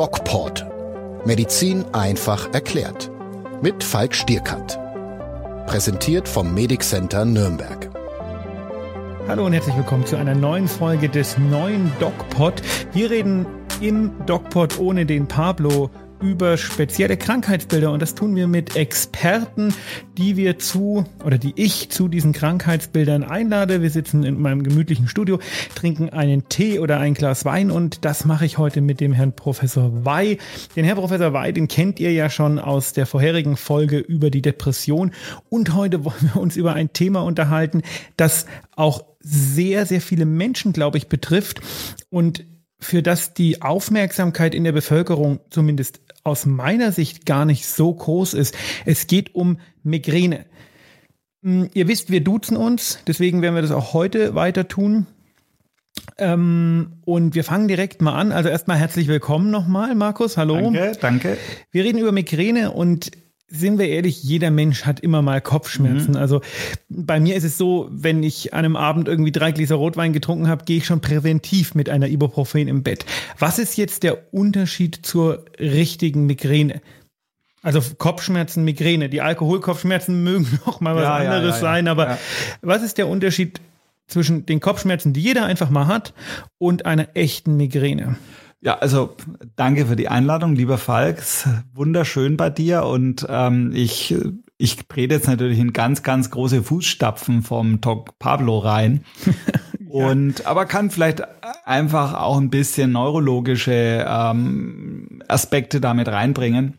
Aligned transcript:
DocPort. 0.00 0.64
Medizin 1.26 1.84
einfach 1.92 2.54
erklärt. 2.54 3.10
Mit 3.60 3.84
Falk 3.84 4.14
Stierkant. 4.14 4.80
Präsentiert 5.66 6.26
vom 6.26 6.54
Medic 6.54 6.82
Center 6.82 7.26
Nürnberg. 7.26 7.90
Hallo 9.28 9.44
und 9.44 9.52
herzlich 9.52 9.76
willkommen 9.76 10.06
zu 10.06 10.16
einer 10.16 10.34
neuen 10.34 10.68
Folge 10.68 11.10
des 11.10 11.36
neuen 11.36 11.92
DocPod. 12.00 12.54
Wir 12.94 13.10
reden 13.10 13.44
im 13.82 14.12
DocPod 14.24 14.78
ohne 14.78 15.04
den 15.04 15.28
Pablo 15.28 15.90
über 16.20 16.56
spezielle 16.56 17.16
Krankheitsbilder 17.16 17.90
und 17.92 18.02
das 18.02 18.14
tun 18.14 18.36
wir 18.36 18.46
mit 18.46 18.76
Experten, 18.76 19.74
die 20.18 20.36
wir 20.36 20.58
zu 20.58 21.04
oder 21.24 21.38
die 21.38 21.52
ich 21.56 21.90
zu 21.90 22.08
diesen 22.08 22.32
Krankheitsbildern 22.32 23.24
einlade. 23.24 23.82
Wir 23.82 23.90
sitzen 23.90 24.24
in 24.24 24.40
meinem 24.40 24.62
gemütlichen 24.62 25.08
Studio, 25.08 25.38
trinken 25.74 26.10
einen 26.10 26.48
Tee 26.48 26.78
oder 26.78 26.98
ein 26.98 27.14
Glas 27.14 27.44
Wein 27.44 27.70
und 27.70 28.04
das 28.04 28.24
mache 28.24 28.44
ich 28.44 28.58
heute 28.58 28.80
mit 28.80 29.00
dem 29.00 29.12
Herrn 29.12 29.34
Professor 29.34 30.04
Wey. 30.04 30.38
Den 30.76 30.84
Herrn 30.84 30.98
Professor 30.98 31.32
Wey, 31.32 31.52
den 31.52 31.68
kennt 31.68 32.00
ihr 32.00 32.12
ja 32.12 32.28
schon 32.28 32.58
aus 32.58 32.92
der 32.92 33.06
vorherigen 33.06 33.56
Folge 33.56 33.98
über 33.98 34.30
die 34.30 34.42
Depression 34.42 35.12
und 35.48 35.74
heute 35.74 36.04
wollen 36.04 36.30
wir 36.34 36.40
uns 36.40 36.56
über 36.56 36.74
ein 36.74 36.92
Thema 36.92 37.20
unterhalten, 37.20 37.82
das 38.16 38.46
auch 38.76 39.04
sehr, 39.20 39.86
sehr 39.86 40.00
viele 40.00 40.26
Menschen, 40.26 40.72
glaube 40.72 40.98
ich, 40.98 41.08
betrifft 41.08 41.60
und 42.10 42.44
für 42.80 43.02
das 43.02 43.34
die 43.34 43.62
Aufmerksamkeit 43.62 44.54
in 44.54 44.64
der 44.64 44.72
Bevölkerung 44.72 45.40
zumindest 45.50 46.00
aus 46.22 46.46
meiner 46.46 46.92
Sicht 46.92 47.26
gar 47.26 47.44
nicht 47.44 47.66
so 47.66 47.92
groß 47.92 48.34
ist. 48.34 48.54
Es 48.84 49.06
geht 49.06 49.34
um 49.34 49.58
Migräne. 49.82 50.46
Hm, 51.42 51.70
ihr 51.74 51.88
wisst, 51.88 52.10
wir 52.10 52.22
duzen 52.22 52.56
uns, 52.56 52.98
deswegen 53.06 53.42
werden 53.42 53.54
wir 53.54 53.62
das 53.62 53.70
auch 53.70 53.94
heute 53.94 54.34
weiter 54.34 54.68
tun. 54.68 55.06
Ähm, 56.18 56.92
und 57.04 57.34
wir 57.34 57.44
fangen 57.44 57.68
direkt 57.68 58.02
mal 58.02 58.14
an. 58.14 58.32
Also 58.32 58.48
erstmal 58.48 58.76
herzlich 58.76 59.08
willkommen 59.08 59.50
nochmal, 59.50 59.94
Markus. 59.94 60.36
Hallo. 60.36 60.54
Danke, 60.54 60.92
danke. 61.00 61.38
Wir 61.70 61.84
reden 61.84 61.98
über 61.98 62.12
Migräne 62.12 62.72
und 62.72 63.10
sind 63.50 63.78
wir 63.78 63.88
ehrlich, 63.88 64.22
jeder 64.22 64.50
Mensch 64.50 64.84
hat 64.84 65.00
immer 65.00 65.22
mal 65.22 65.40
Kopfschmerzen. 65.40 66.12
Mhm. 66.12 66.16
Also 66.16 66.40
bei 66.88 67.18
mir 67.18 67.34
ist 67.34 67.44
es 67.44 67.58
so, 67.58 67.88
wenn 67.90 68.22
ich 68.22 68.54
an 68.54 68.60
einem 68.60 68.76
Abend 68.76 69.08
irgendwie 69.08 69.32
drei 69.32 69.50
Gläser 69.50 69.74
Rotwein 69.74 70.12
getrunken 70.12 70.48
habe, 70.48 70.64
gehe 70.64 70.78
ich 70.78 70.86
schon 70.86 71.00
präventiv 71.00 71.74
mit 71.74 71.88
einer 71.88 72.08
Ibuprofen 72.08 72.68
im 72.68 72.84
Bett. 72.84 73.04
Was 73.38 73.58
ist 73.58 73.76
jetzt 73.76 74.04
der 74.04 74.32
Unterschied 74.32 75.00
zur 75.02 75.44
richtigen 75.58 76.26
Migräne? 76.26 76.80
Also 77.62 77.82
Kopfschmerzen, 77.98 78.64
Migräne. 78.64 79.08
Die 79.08 79.20
Alkoholkopfschmerzen 79.20 80.22
mögen 80.24 80.60
noch 80.64 80.80
mal 80.80 80.94
was 80.94 81.02
ja, 81.02 81.16
anderes 81.16 81.42
ja, 81.42 81.54
ja, 81.54 81.60
sein, 81.60 81.88
aber 81.88 82.18
was 82.62 82.82
ist 82.82 82.98
der 82.98 83.08
Unterschied 83.08 83.60
zwischen 84.06 84.46
den 84.46 84.60
Kopfschmerzen, 84.60 85.12
die 85.12 85.20
jeder 85.20 85.44
einfach 85.44 85.70
mal 85.70 85.86
hat, 85.86 86.14
und 86.58 86.86
einer 86.86 87.08
echten 87.14 87.56
Migräne? 87.56 88.16
Ja, 88.62 88.76
also 88.78 89.16
danke 89.56 89.86
für 89.86 89.96
die 89.96 90.08
Einladung, 90.08 90.54
lieber 90.54 90.76
Falk. 90.76 91.22
Wunderschön 91.72 92.36
bei 92.36 92.50
dir 92.50 92.84
und 92.84 93.26
ähm, 93.28 93.72
ich 93.74 94.14
ich 94.58 94.76
trete 94.86 95.14
jetzt 95.14 95.28
natürlich 95.28 95.58
in 95.58 95.72
ganz 95.72 96.02
ganz 96.02 96.30
große 96.30 96.62
Fußstapfen 96.62 97.42
vom 97.42 97.80
Talk 97.80 98.18
Pablo 98.18 98.58
rein. 98.58 99.04
ja. 99.80 99.86
Und 99.88 100.44
aber 100.44 100.66
kann 100.66 100.90
vielleicht 100.90 101.22
einfach 101.64 102.12
auch 102.12 102.36
ein 102.36 102.50
bisschen 102.50 102.92
neurologische 102.92 104.04
ähm, 104.06 105.22
Aspekte 105.26 105.80
damit 105.80 106.08
reinbringen. 106.08 106.74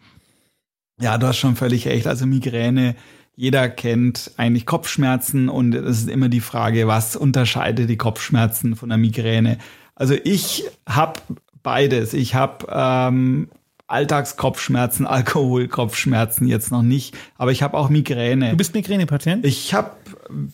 Ja, 1.00 1.18
du 1.18 1.26
hast 1.26 1.38
schon 1.38 1.56
völlig 1.56 1.88
recht. 1.88 2.06
Also 2.06 2.28
Migräne, 2.28 2.95
jeder 3.36 3.70
kennt 3.70 4.34
eigentlich 4.38 4.68
Kopfschmerzen 4.68 5.50
und 5.50 5.73
es 5.73 6.02
ist 6.02 6.10
immer 6.10 6.30
die 6.30 6.42
Frage, 6.42 6.88
was 6.88 7.16
unterscheidet 7.16 7.90
die 7.90 7.98
Kopfschmerzen 7.98 8.76
von 8.76 8.90
der 8.90 9.00
Migräne? 9.00 9.58
Also 9.95 10.14
ich 10.23 10.64
habe 10.88 11.20
beides. 11.64 12.14
Ich 12.14 12.36
habe 12.36 12.67
ähm, 12.70 13.50
Alltagskopfschmerzen, 13.88 15.06
Alkoholkopfschmerzen 15.08 16.48
jetzt 16.48 16.72
noch 16.72 16.81
nicht, 16.81 17.17
aber 17.38 17.52
ich 17.52 17.64
habe 17.64 17.77
auch 17.77 17.89
Migräne. 17.89 18.52
Du 18.52 18.58
bist 18.58 18.73
Migränepatient? 18.73 19.45
Ich 19.45 19.73
habe 19.73 19.92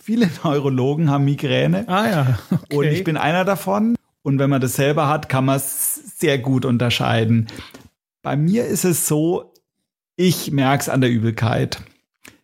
viele 0.02 0.30
Neurologen 0.44 1.10
haben 1.10 1.26
Migräne. 1.26 1.88
Ah 1.88 2.10
ja. 2.10 2.40
Okay. 2.52 2.76
Und 2.76 2.86
ich 2.86 3.04
bin 3.04 3.18
einer 3.18 3.46
davon. 3.46 3.96
Und 4.24 4.40
wenn 4.40 4.50
man 4.50 4.60
das 4.60 4.76
selber 4.76 5.08
hat, 5.08 5.30
kann 5.30 5.46
man 5.46 5.56
es 5.56 6.20
sehr 6.20 6.38
gut 6.38 6.66
unterscheiden. 6.66 7.48
Bei 8.24 8.36
mir 8.36 8.66
ist 8.66 8.84
es 8.84 9.08
so, 9.08 9.54
ich 10.18 10.52
merke 10.52 10.82
es 10.82 10.90
an 10.90 11.00
der 11.00 11.10
Übelkeit. 11.10 11.82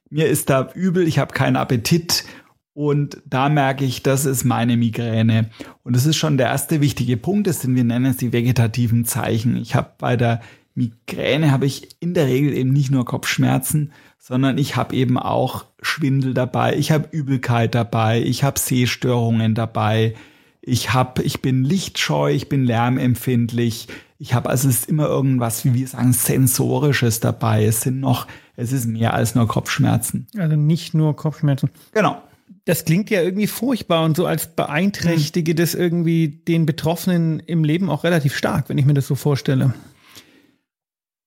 Mir 0.10 0.28
ist 0.28 0.50
da 0.50 0.70
übel, 0.76 1.08
ich 1.08 1.20
habe 1.20 1.34
keinen 1.34 1.58
Appetit 1.58 2.24
und 2.74 3.22
da 3.26 3.50
merke 3.50 3.86
ich, 3.86 4.02
das 4.02 4.26
ist 4.26 4.44
meine 4.44 4.78
Migräne. 4.78 5.50
Und 5.84 5.96
das 5.96 6.06
ist 6.06 6.16
schon 6.16 6.38
der 6.38 6.48
erste 6.48 6.82
wichtige 6.82 7.18
Punkt, 7.18 7.48
das 7.48 7.62
sind, 7.62 7.76
wir 7.76 7.84
nennen 7.84 8.06
es 8.06 8.18
die 8.18 8.34
vegetativen 8.34 9.06
Zeichen. 9.06 9.58
Ich 9.58 9.76
habe 9.76 9.92
bei 10.00 10.18
der 10.18 10.42
Migräne 10.74 11.52
habe 11.52 11.68
ich 11.68 11.96
in 12.00 12.16
der 12.16 12.26
Regel 12.26 12.54
eben 12.54 12.74
nicht 12.74 12.90
nur 12.90 13.06
Kopfschmerzen, 13.06 13.92
sondern 14.18 14.58
ich 14.58 14.76
habe 14.76 14.96
eben 14.96 15.20
auch 15.20 15.66
Schwindel 15.82 16.34
dabei, 16.34 16.76
ich 16.76 16.92
habe 16.92 17.10
Übelkeit 17.12 17.76
dabei, 17.76 18.24
ich 18.24 18.44
habe 18.44 18.60
Sehstörungen 18.60 19.54
dabei, 19.54 20.16
ich 20.62 20.94
habe, 20.94 21.22
ich 21.22 21.42
bin 21.42 21.64
lichtscheu, 21.64 22.32
ich 22.32 22.50
bin 22.50 22.64
lärmempfindlich, 22.64 23.88
ich 24.18 24.34
habe 24.34 24.50
also 24.50 24.68
es 24.70 24.80
ist 24.80 24.90
immer 24.90 25.06
irgendwas, 25.06 25.64
wie 25.66 25.76
wir 25.76 25.88
sagen, 25.88 26.14
sensorisches 26.14 27.20
dabei. 27.20 27.66
Es 27.66 27.82
sind 27.82 28.00
noch, 28.00 28.26
es 28.56 28.72
ist 28.72 28.88
mehr 28.88 29.14
als 29.14 29.36
nur 29.36 29.48
Kopfschmerzen. 29.48 30.28
Also 30.38 30.56
nicht 30.56 30.94
nur 30.94 31.16
Kopfschmerzen. 31.16 31.70
Genau 31.92 32.24
das 32.66 32.86
klingt 32.86 33.10
ja 33.10 33.22
irgendwie 33.22 33.48
furchtbar 33.48 34.06
und 34.06 34.16
so 34.16 34.26
als 34.26 34.48
beeinträchtige 34.56 35.52
hm. 35.52 35.56
das 35.58 35.76
irgendwie 35.76 36.30
den 36.30 36.66
Betroffenen 36.66 37.40
im 37.42 37.64
Leben 37.64 37.90
auch 37.90 38.04
relativ 38.04 38.36
stark, 38.36 38.70
wenn 38.70 38.78
ich 38.78 38.86
mir 38.86 38.94
das 38.94 39.08
so 39.08 39.16
vorstelle. 39.16 39.74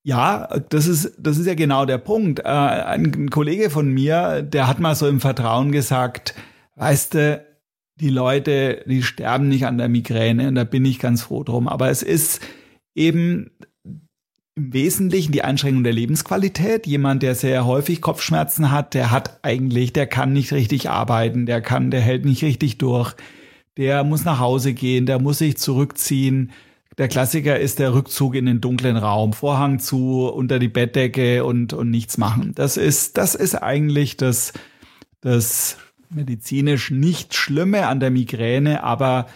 Ja, 0.02 0.47
das 0.69 0.86
ist, 0.86 1.14
das 1.19 1.36
ist 1.36 1.47
ja 1.47 1.54
genau 1.54 1.84
der 1.84 1.98
Punkt. 1.98 2.38
Äh, 2.38 2.44
ein 2.44 3.28
Kollege 3.28 3.70
von 3.70 3.88
mir, 3.88 4.41
der 4.42 4.69
hat 4.69 4.78
mal 4.78 4.94
so 4.94 5.08
im 5.08 5.20
Vertrauen 5.20 5.72
gesagt, 5.72 6.34
weißt 6.76 7.14
du, 7.14 7.44
die 7.97 8.10
Leute, 8.10 8.84
die 8.86 9.03
sterben 9.03 9.48
nicht 9.48 9.66
an 9.66 9.78
der 9.78 9.88
Migräne 9.88 10.48
und 10.48 10.54
da 10.54 10.64
bin 10.64 10.84
ich 10.84 11.00
ganz 11.00 11.22
froh 11.22 11.42
drum. 11.42 11.66
Aber 11.66 11.91
es 11.91 12.03
ist 12.03 12.41
eben 12.94 13.50
im 14.56 14.72
Wesentlichen 14.72 15.32
die 15.32 15.42
Einschränkung 15.42 15.84
der 15.84 15.92
Lebensqualität. 15.92 16.86
Jemand, 16.86 17.22
der 17.22 17.34
sehr 17.34 17.66
häufig 17.66 18.00
Kopfschmerzen 18.00 18.70
hat, 18.70 18.94
der 18.94 19.10
hat 19.10 19.38
eigentlich, 19.42 19.92
der 19.92 20.06
kann 20.06 20.32
nicht 20.32 20.52
richtig 20.52 20.88
arbeiten, 20.88 21.44
der 21.44 21.60
kann, 21.60 21.90
der 21.90 22.00
hält 22.00 22.24
nicht 22.24 22.42
richtig 22.42 22.78
durch, 22.78 23.14
der 23.76 24.02
muss 24.02 24.24
nach 24.24 24.40
Hause 24.40 24.72
gehen, 24.72 25.04
der 25.04 25.18
muss 25.18 25.38
sich 25.38 25.58
zurückziehen. 25.58 26.52
Der 26.96 27.08
Klassiker 27.08 27.60
ist 27.60 27.78
der 27.78 27.92
Rückzug 27.92 28.34
in 28.34 28.46
den 28.46 28.62
dunklen 28.62 28.96
Raum, 28.96 29.34
Vorhang 29.34 29.78
zu, 29.78 30.26
unter 30.26 30.58
die 30.58 30.68
Bettdecke 30.68 31.44
und, 31.44 31.74
und 31.74 31.90
nichts 31.90 32.16
machen. 32.16 32.52
Das 32.54 32.78
ist, 32.78 33.18
das 33.18 33.34
ist 33.34 33.56
eigentlich 33.56 34.16
das, 34.16 34.54
das 35.20 35.76
medizinisch 36.08 36.90
nicht 36.90 37.34
Schlimme 37.34 37.88
an 37.88 38.00
der 38.00 38.10
Migräne, 38.10 38.82
aber 38.82 39.26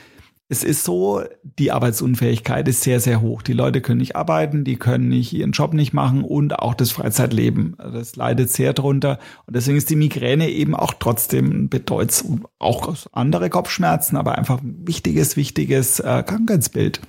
es 0.52 0.64
ist 0.64 0.82
so, 0.82 1.22
die 1.44 1.70
Arbeitsunfähigkeit 1.70 2.66
ist 2.66 2.82
sehr, 2.82 2.98
sehr 2.98 3.20
hoch. 3.20 3.40
Die 3.40 3.52
Leute 3.52 3.80
können 3.80 4.00
nicht 4.00 4.16
arbeiten, 4.16 4.64
die 4.64 4.74
können 4.74 5.08
nicht 5.08 5.32
ihren 5.32 5.52
Job 5.52 5.74
nicht 5.74 5.92
machen 5.92 6.24
und 6.24 6.58
auch 6.58 6.74
das 6.74 6.90
Freizeitleben. 6.90 7.76
Das 7.78 8.16
leidet 8.16 8.50
sehr 8.50 8.72
drunter. 8.72 9.20
Und 9.46 9.54
deswegen 9.54 9.78
ist 9.78 9.90
die 9.90 9.96
Migräne 9.96 10.50
eben 10.50 10.74
auch 10.74 10.92
trotzdem 10.98 11.68
bedeutsam, 11.68 12.48
auch 12.58 12.96
andere 13.12 13.48
Kopfschmerzen, 13.48 14.16
aber 14.16 14.38
einfach 14.38 14.60
ein 14.60 14.88
wichtiges, 14.88 15.36
wichtiges 15.36 16.00
äh, 16.00 16.24
Krankheitsbild. 16.26 17.00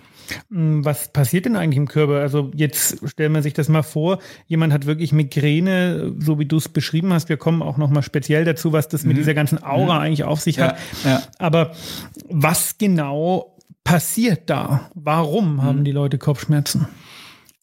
Hm, 0.49 0.83
was 0.85 1.11
passiert 1.11 1.45
denn 1.45 1.55
eigentlich 1.55 1.77
im 1.77 1.87
Körper? 1.87 2.19
Also 2.19 2.51
jetzt 2.55 3.07
stellen 3.07 3.33
wir 3.33 3.41
sich 3.41 3.53
das 3.53 3.69
mal 3.69 3.83
vor, 3.83 4.19
jemand 4.47 4.73
hat 4.73 4.85
wirklich 4.85 5.11
Migräne, 5.13 6.13
so 6.19 6.39
wie 6.39 6.45
du 6.45 6.57
es 6.57 6.69
beschrieben 6.69 7.13
hast. 7.13 7.29
Wir 7.29 7.37
kommen 7.37 7.61
auch 7.61 7.77
noch 7.77 7.89
mal 7.89 8.01
speziell 8.01 8.45
dazu, 8.45 8.73
was 8.73 8.87
das 8.87 9.03
mit 9.03 9.13
mhm. 9.13 9.19
dieser 9.19 9.33
ganzen 9.33 9.63
Aura 9.63 9.95
mhm. 9.95 10.05
eigentlich 10.05 10.23
auf 10.23 10.41
sich 10.41 10.59
hat. 10.59 10.77
Ja, 11.03 11.09
ja. 11.09 11.23
Aber 11.39 11.71
was 12.29 12.77
genau 12.77 13.57
passiert 13.83 14.49
da? 14.49 14.89
Warum 14.95 15.55
mhm. 15.55 15.63
haben 15.63 15.83
die 15.83 15.91
Leute 15.91 16.17
Kopfschmerzen? 16.17 16.87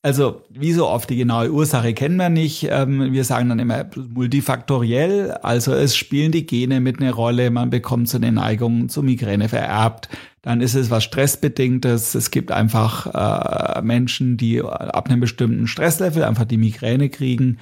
Also, 0.00 0.42
wie 0.48 0.72
so 0.72 0.86
oft, 0.86 1.10
die 1.10 1.16
genaue 1.16 1.50
Ursache 1.50 1.92
kennen 1.92 2.16
wir 2.16 2.28
nicht. 2.28 2.68
Ähm, 2.70 3.12
wir 3.12 3.24
sagen 3.24 3.48
dann 3.48 3.58
immer 3.58 3.84
multifaktoriell. 3.96 5.32
Also, 5.32 5.72
es 5.74 5.96
spielen 5.96 6.30
die 6.30 6.46
Gene 6.46 6.80
mit 6.80 7.00
eine 7.00 7.12
Rolle. 7.12 7.50
Man 7.50 7.70
bekommt 7.70 8.08
so 8.08 8.16
eine 8.16 8.30
Neigung 8.30 8.88
zur 8.88 9.02
Migräne 9.02 9.48
vererbt. 9.48 10.08
Dann 10.42 10.60
ist 10.60 10.74
es 10.74 10.90
was 10.90 11.02
Stressbedingtes. 11.02 12.14
Es 12.14 12.30
gibt 12.30 12.52
einfach 12.52 13.78
äh, 13.78 13.82
Menschen, 13.82 14.36
die 14.36 14.62
ab 14.62 15.08
einem 15.08 15.18
bestimmten 15.18 15.66
Stresslevel 15.66 16.22
einfach 16.22 16.44
die 16.44 16.58
Migräne 16.58 17.08
kriegen. 17.08 17.58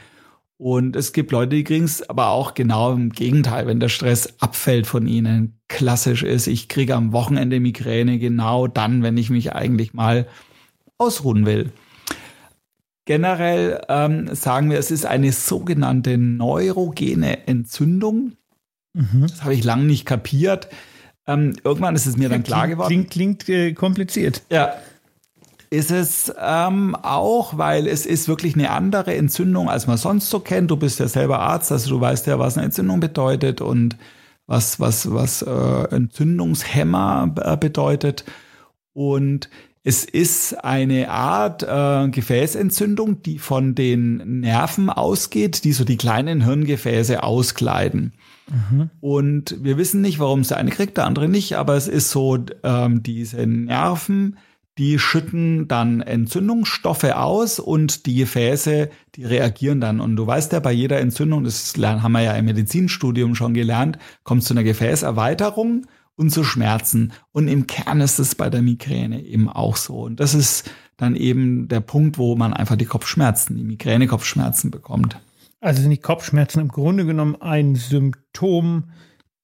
Und 0.59 0.95
es 0.95 1.13
gibt 1.15 1.33
Leute, 1.33 1.57
die 1.57 1.65
kriegen 1.65 1.85
es 1.85 2.09
aber 2.09 2.29
auch 2.29 2.53
genau 2.55 2.93
im 2.93 3.11
Gegenteil, 3.11 3.67
wenn 3.67 3.81
der 3.81 3.89
Stress 3.89 4.41
abfällt 4.41 4.87
von 4.87 5.07
ihnen. 5.07 5.59
Klassisch 5.69 6.23
ist, 6.23 6.47
ich 6.47 6.69
kriege 6.69 6.95
am 6.95 7.13
Wochenende 7.13 7.61
Migräne 7.61 8.19
genau 8.19 8.67
dann, 8.67 9.03
wenn 9.03 9.17
ich 9.17 9.31
mich 9.31 9.53
eigentlich 9.55 9.95
mal 9.95 10.27
ausruhen 10.99 11.47
will. 11.47 11.73
Generell 13.07 13.81
ähm, 13.89 14.35
sagen 14.35 14.69
wir, 14.69 14.79
es 14.79 14.91
ist 14.91 15.07
eine 15.07 15.33
sogenannte 15.33 16.19
neurogene 16.19 17.47
Entzündung. 17.47 18.33
Mhm. 18.95 19.23
Das 19.23 19.43
habe 19.45 19.55
ich 19.55 19.63
lange 19.63 19.85
nicht 19.85 20.05
kapiert. 20.05 20.69
Ähm, 21.27 21.55
irgendwann 21.63 21.95
ist 21.95 22.07
es 22.07 22.17
mir 22.17 22.29
dann 22.29 22.43
klar 22.43 22.67
geworden. 22.67 22.89
Klingt, 22.89 23.11
klingt 23.11 23.49
äh, 23.49 23.73
kompliziert. 23.75 24.43
Ja. 24.51 24.75
ist 25.71 25.93
es 25.93 26.35
ähm, 26.41 26.97
auch, 26.97 27.57
weil 27.57 27.87
es 27.87 28.07
ist 28.07 28.27
wirklich 28.27 28.55
eine 28.55 28.71
andere 28.71 29.15
Entzündung, 29.15 29.71
als 29.71 29.87
man 29.87 29.99
sonst 29.99 30.29
so 30.29 30.41
kennt. 30.41 30.73
Du 30.73 30.77
bist 30.77 30.99
ja 30.99 31.07
selber 31.07 31.39
Arzt, 31.39 31.71
also 31.71 31.89
du 31.91 32.01
weißt 32.01 32.27
ja, 32.27 32.41
was 32.41 32.57
eine 32.57 32.67
Entzündung 32.67 32.99
bedeutet 32.99 33.61
und 33.61 33.97
was, 34.49 34.81
was, 34.81 35.13
was 35.13 35.43
äh, 35.43 35.95
Entzündungshemmer 35.95 37.35
äh, 37.41 37.57
bedeutet. 37.57 38.25
Und 38.93 39.49
es 39.87 40.05
ist 40.05 40.65
eine 40.65 41.11
Art 41.11 41.63
äh, 41.63 42.09
Gefäßentzündung, 42.11 43.23
die 43.23 43.39
von 43.39 43.77
den 43.77 44.41
Nerven 44.41 44.91
ausgeht, 44.91 45.63
die 45.63 45.73
so 45.73 45.85
die 45.85 45.97
kleinen 45.97 46.45
Hirngefäße 46.45 47.23
auskleiden. 47.23 48.13
Mhm. 48.51 48.91
Und 49.01 49.63
wir 49.63 49.79
wissen 49.79 50.01
nicht, 50.01 50.19
warum 50.19 50.41
es 50.41 50.49
der 50.49 50.57
eine 50.57 50.73
kriegt, 50.73 50.97
der 50.97 51.07
andere 51.07 51.29
nicht, 51.29 51.57
aber 51.57 51.77
es 51.77 51.87
ist 51.87 52.11
so, 52.11 52.37
ähm, 52.65 53.05
diese 53.05 53.47
Nerven, 53.47 54.39
die 54.77 54.99
schütten 54.99 55.69
dann 55.69 56.01
Entzündungsstoffe 56.01 57.05
aus 57.05 57.61
und 57.61 58.07
die 58.07 58.17
Gefäße, 58.17 58.91
die 59.15 59.25
reagieren 59.25 59.81
dann. 59.81 60.01
Und 60.01 60.17
du 60.17 60.27
weißt 60.27 60.53
ja, 60.53 60.59
bei 60.59 60.73
jeder 60.73 60.99
Entzündung, 60.99 61.45
das 61.45 61.75
haben 61.77 62.11
wir 62.11 62.23
ja 62.23 62.33
im 62.33 62.47
Medizinstudium 62.47 63.37
schon 63.37 63.55
gelernt, 63.55 63.99
kommt 64.25 64.43
zu 64.43 64.53
einer 64.53 64.65
Gefäßerweiterung 64.65 65.87
und 66.17 66.31
zu 66.31 66.45
Schmerzen. 66.45 67.13
Und 67.33 67.49
im 67.49 67.67
Kern 67.67 68.01
ist 68.01 68.19
es 68.19 68.35
bei 68.35 68.51
der 68.51 68.63
Migräne 68.63 69.23
eben 69.23 69.49
auch 69.49 69.77
so. 69.77 70.01
Und 70.01 70.21
das 70.21 70.35
ist 70.35 70.71
dann 70.97 71.15
eben 71.15 71.69
der 71.69 71.81
Punkt, 71.81 72.19
wo 72.19 72.37
man 72.37 72.53
einfach 72.53 72.77
die 72.77 72.87
Kopfschmerzen, 72.87 73.57
die 73.57 73.65
Migräne-Kopfschmerzen 73.65 74.71
bekommt. 74.71 75.21
Also 75.61 75.83
sind 75.83 75.91
die 75.91 75.99
Kopfschmerzen 75.99 76.61
im 76.61 76.69
Grunde 76.69 77.05
genommen 77.05 77.37
ein 77.41 77.75
Symptom 77.75 78.85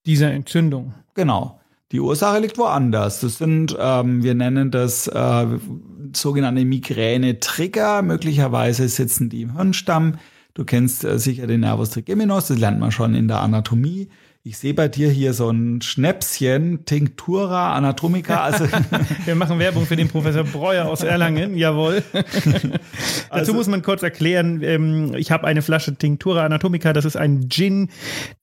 dieser 0.07 0.33
Entzündung? 0.33 0.95
Genau. 1.15 1.61
Die 1.93 2.01
Ursache 2.01 2.41
liegt 2.41 2.57
woanders. 2.57 3.21
Das 3.21 3.37
sind, 3.37 3.77
ähm, 3.79 4.23
wir 4.23 4.35
nennen 4.35 4.71
das 4.71 5.09
äh, 5.09 5.47
sogenannte 6.15 6.65
Migräne-Trigger. 6.65 8.01
Möglicherweise 8.01 8.89
sitzen 8.89 9.29
die 9.29 9.43
im 9.43 9.57
Hirnstamm. 9.57 10.15
Du 10.55 10.65
kennst 10.65 11.05
äh, 11.05 11.19
sicher 11.19 11.47
den 11.47 11.61
Nervus 11.61 11.91
trigeminus, 11.91 12.49
das 12.49 12.59
lernt 12.59 12.81
man 12.81 12.93
schon 12.93 13.15
in 13.15 13.29
der 13.29 13.41
Anatomie. 13.41 14.09
Ich 14.45 14.59
sehe 14.59 14.75
bei 14.75 14.89
dir 14.89 15.09
hier 15.09 15.35
so 15.35 15.51
ein 15.51 15.83
Schnäpschen, 15.83 16.85
Tinctura 16.85 17.77
Anatomica. 17.77 18.43
Also 18.43 18.67
Wir 19.25 19.37
machen 19.37 19.61
Werbung 19.61 19.87
für 19.87 19.95
den 19.95 20.09
Professor 20.09 20.43
Breuer 20.43 20.87
aus 20.87 21.05
Erlangen, 21.05 21.57
jawohl. 21.57 22.03
Also, 23.31 23.47
Dazu 23.47 23.55
muss 23.55 23.67
man 23.67 23.81
kurz 23.81 24.03
erklären, 24.03 24.61
ähm, 24.63 25.15
ich 25.17 25.31
habe 25.31 25.47
eine 25.47 25.63
Flasche 25.63 25.95
Tinctura 25.95 26.45
Anatomica, 26.45 26.93
das 26.93 27.07
ist 27.07 27.17
ein 27.17 27.49
Gin, 27.49 27.89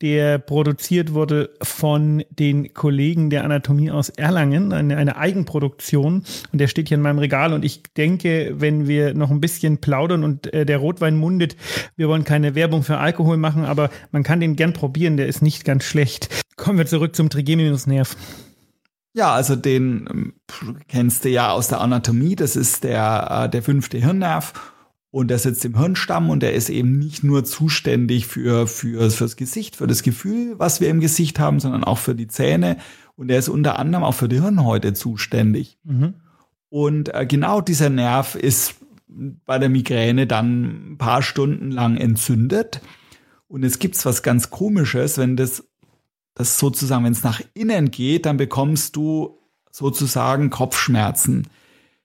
der 0.02 0.40
produziert 0.40 1.14
wurde 1.14 1.52
von 1.62 2.24
den 2.32 2.74
Kollegen 2.74 3.30
der 3.30 3.44
Anatomie 3.44 3.92
aus 3.92 4.10
Erlangen, 4.10 4.74
eine, 4.74 4.98
eine 4.98 5.16
Eigenproduktion 5.16 6.24
und 6.52 6.60
der 6.60 6.68
steht 6.68 6.88
hier 6.88 6.98
in 6.98 7.04
meinem 7.04 7.20
Regal 7.20 7.54
und 7.54 7.64
ich 7.64 7.84
denke, 7.96 8.56
wenn 8.58 8.88
wir 8.88 9.14
noch 9.14 9.30
ein 9.30 9.42
bisschen 9.42 9.78
plaudern 9.78 10.24
und 10.24 10.52
äh, 10.52 10.66
der 10.66 10.80
Rotwein 10.80 11.16
mundet, 11.16 11.56
wir 11.96 12.08
wollen 12.08 12.24
keine 12.24 12.56
Werbung 12.56 12.82
für 12.82 12.98
Alkohol 12.98 13.38
machen, 13.38 13.66
aber 13.66 13.92
man 14.12 14.24
kann 14.24 14.40
den 14.40 14.56
gern 14.56 14.74
probieren, 14.74 15.18
der 15.18 15.28
ist 15.28 15.44
nicht 15.44 15.66
ganz 15.66 15.84
schlecht. 15.90 16.30
Kommen 16.56 16.78
wir 16.78 16.86
zurück 16.86 17.16
zum 17.16 17.30
Trigeminusnerv. 17.30 18.16
Ja, 19.14 19.34
also 19.34 19.56
den 19.56 20.08
ähm, 20.10 20.34
kennst 20.88 21.26
du 21.26 21.30
ja 21.30 21.52
aus 21.52 21.68
der 21.68 21.82
Anatomie. 21.82 22.36
Das 22.36 22.56
ist 22.56 22.84
der, 22.84 23.46
äh, 23.46 23.50
der 23.50 23.64
fünfte 23.64 23.98
Hirnnerv. 23.98 24.54
Und 25.12 25.30
der 25.30 25.40
sitzt 25.40 25.66
im 25.66 25.78
Hirnstamm 25.78 26.30
und 26.30 26.44
der 26.44 26.54
ist 26.54 26.70
eben 26.70 27.00
nicht 27.00 27.24
nur 27.24 27.44
zuständig 27.44 28.28
für, 28.28 28.68
für, 28.68 29.10
fürs 29.10 29.36
Gesicht, 29.36 29.76
für 29.76 29.88
das 29.88 30.04
Gefühl, 30.04 30.54
was 30.60 30.82
wir 30.82 30.90
im 30.90 31.00
Gesicht 31.00 31.40
haben, 31.40 31.60
sondern 31.60 31.84
auch 31.84 31.98
für 31.98 32.14
die 32.14 32.28
Zähne. 32.28 32.78
Und 33.16 33.32
er 33.32 33.40
ist 33.40 33.50
unter 33.50 33.80
anderem 33.80 34.04
auch 34.04 34.14
für 34.14 34.30
die 34.30 34.40
Hirnhäute 34.40 34.94
zuständig. 34.94 35.80
Mhm. 35.84 36.14
Und 36.70 37.14
äh, 37.16 37.26
genau 37.26 37.60
dieser 37.60 37.90
Nerv 37.90 38.36
ist 38.36 38.76
bei 39.08 39.58
der 39.58 39.70
Migräne 39.70 40.28
dann 40.28 40.92
ein 40.92 40.98
paar 41.00 41.24
Stunden 41.24 41.72
lang 41.72 41.98
entzündet. 41.98 42.82
Und 43.48 43.64
es 43.64 43.80
gibt's 43.80 44.06
was 44.06 44.22
ganz 44.22 44.52
Komisches, 44.52 45.18
wenn 45.18 45.36
das 45.36 45.68
das 46.40 46.58
sozusagen, 46.58 47.04
wenn 47.04 47.12
es 47.12 47.24
nach 47.24 47.42
innen 47.54 47.92
geht, 47.92 48.26
dann 48.26 48.38
bekommst 48.38 48.96
du 48.96 49.38
sozusagen 49.72 50.50
Kopfschmerzen. 50.50 51.48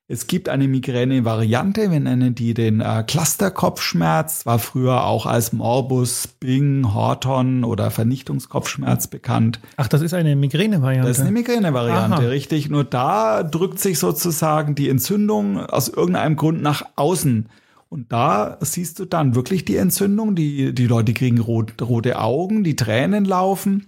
Es 0.07 0.27
gibt 0.27 0.49
eine 0.49 0.69
Migräne-Variante, 0.69 1.91
wir 1.91 2.01
nennen 2.01 2.35
die 2.35 2.53
den 2.53 2.81
äh, 2.81 3.05
Cluster-Kopfschmerz, 3.07 4.45
war 4.45 4.59
früher 4.59 5.05
auch 5.05 5.25
als 5.25 5.53
Morbus, 5.53 6.27
Bing, 6.27 6.93
Horton 6.93 7.65
oder 7.65 7.91
Vernichtungskopfschmerz 7.91 9.07
bekannt. 9.07 9.61
Ach, 9.77 9.89
das 9.89 10.03
ist 10.03 10.13
eine 10.13 10.37
Migräne-Variante. 10.37 11.09
Das 11.09 11.19
ist 11.19 11.23
eine 11.23 11.33
Migräne-Variante, 11.33 12.29
richtig. 12.29 12.69
Nur 12.69 12.85
da 12.85 13.45
drückt 13.45 13.79
sich 13.79 13.99
sozusagen 13.99 14.75
die 14.75 14.89
Entzündung 14.89 15.59
aus 15.61 15.89
irgendeinem 15.89 16.37
Grund 16.37 16.61
nach 16.61 16.85
außen. 16.97 17.49
Und 17.89 18.13
da 18.13 18.59
siehst 18.61 18.99
du 18.99 19.05
dann 19.05 19.37
wirklich 19.37 19.65
die 19.65 19.77
Entzündung, 19.77 20.35
die, 20.35 20.75
die 20.75 20.87
Leute 20.87 21.15
kriegen 21.15 21.39
rot, 21.39 21.81
rote 21.81 22.19
Augen, 22.19 22.65
die 22.65 22.77
Tränen 22.77 23.25
laufen. 23.25 23.87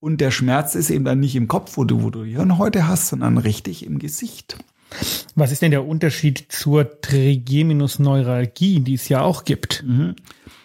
Und 0.00 0.20
der 0.20 0.30
Schmerz 0.30 0.74
ist 0.74 0.90
eben 0.90 1.04
dann 1.04 1.20
nicht 1.20 1.36
im 1.36 1.46
Kopf, 1.46 1.76
wo 1.76 1.84
du, 1.84 2.02
wo 2.02 2.10
du 2.10 2.24
Hirnhäute 2.24 2.88
hast, 2.88 3.08
sondern 3.08 3.36
richtig 3.38 3.84
im 3.84 3.98
Gesicht. 3.98 4.56
Was 5.34 5.52
ist 5.52 5.62
denn 5.62 5.70
der 5.70 5.86
Unterschied 5.86 6.46
zur 6.48 7.00
Trigeminusneuralgie, 7.00 8.80
die 8.80 8.94
es 8.94 9.08
ja 9.08 9.20
auch 9.20 9.44
gibt? 9.44 9.84
Mhm. 9.86 10.16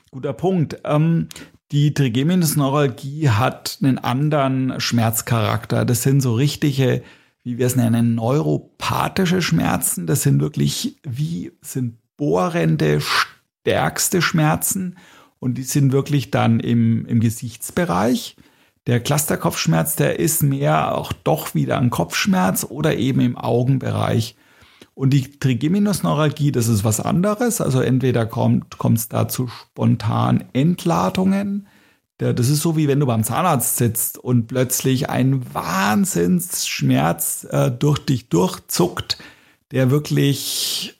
Guter 0.09 0.33
Punkt. 0.33 0.77
Ähm, 0.85 1.27
die 1.71 1.93
Trigeminusneuralgie 1.93 3.29
hat 3.29 3.79
einen 3.81 3.97
anderen 3.97 4.79
Schmerzcharakter. 4.79 5.83
Das 5.83 6.03
sind 6.03 6.21
so 6.21 6.33
richtige, 6.33 7.03
wie 7.43 7.57
wir 7.57 7.65
es 7.67 7.75
nennen, 7.75 8.15
neuropathische 8.15 9.41
Schmerzen. 9.41 10.07
Das 10.07 10.23
sind 10.23 10.39
wirklich 10.39 10.97
wie 11.03 11.51
sind 11.61 11.97
bohrende, 12.17 13.01
stärkste 13.01 14.21
Schmerzen. 14.21 14.97
Und 15.39 15.57
die 15.57 15.63
sind 15.63 15.91
wirklich 15.91 16.31
dann 16.31 16.59
im, 16.59 17.05
im 17.05 17.19
Gesichtsbereich. 17.19 18.38
Der 18.87 18.99
Clusterkopfschmerz, 18.99 19.95
der 19.95 20.19
ist 20.19 20.43
mehr 20.43 20.95
auch 20.95 21.11
doch 21.11 21.55
wieder 21.55 21.79
ein 21.79 21.89
Kopfschmerz 21.89 22.65
oder 22.69 22.95
eben 22.95 23.19
im 23.19 23.37
Augenbereich. 23.37 24.35
Und 24.93 25.09
die 25.09 25.39
Trigeminusneuralgie, 25.39 26.51
das 26.51 26.67
ist 26.67 26.83
was 26.83 26.99
anderes. 26.99 27.61
Also 27.61 27.81
entweder 27.81 28.25
kommt 28.25 28.67
es 28.95 29.09
da 29.09 29.27
zu 29.27 29.47
spontan 29.47 30.45
Entladungen. 30.53 31.67
Das 32.17 32.47
ist 32.47 32.61
so 32.61 32.77
wie 32.77 32.87
wenn 32.87 33.01
du 33.01 33.07
beim 33.07 33.23
Zahnarzt 33.23 33.75
sitzt 33.75 34.17
und 34.17 34.47
plötzlich 34.47 35.09
ein 35.09 35.53
Wahnsinnsschmerz 35.53 37.45
äh, 37.49 37.71
durch 37.71 37.99
dich 37.99 38.29
durchzuckt, 38.29 39.17
der 39.71 39.91
wirklich 39.91 40.98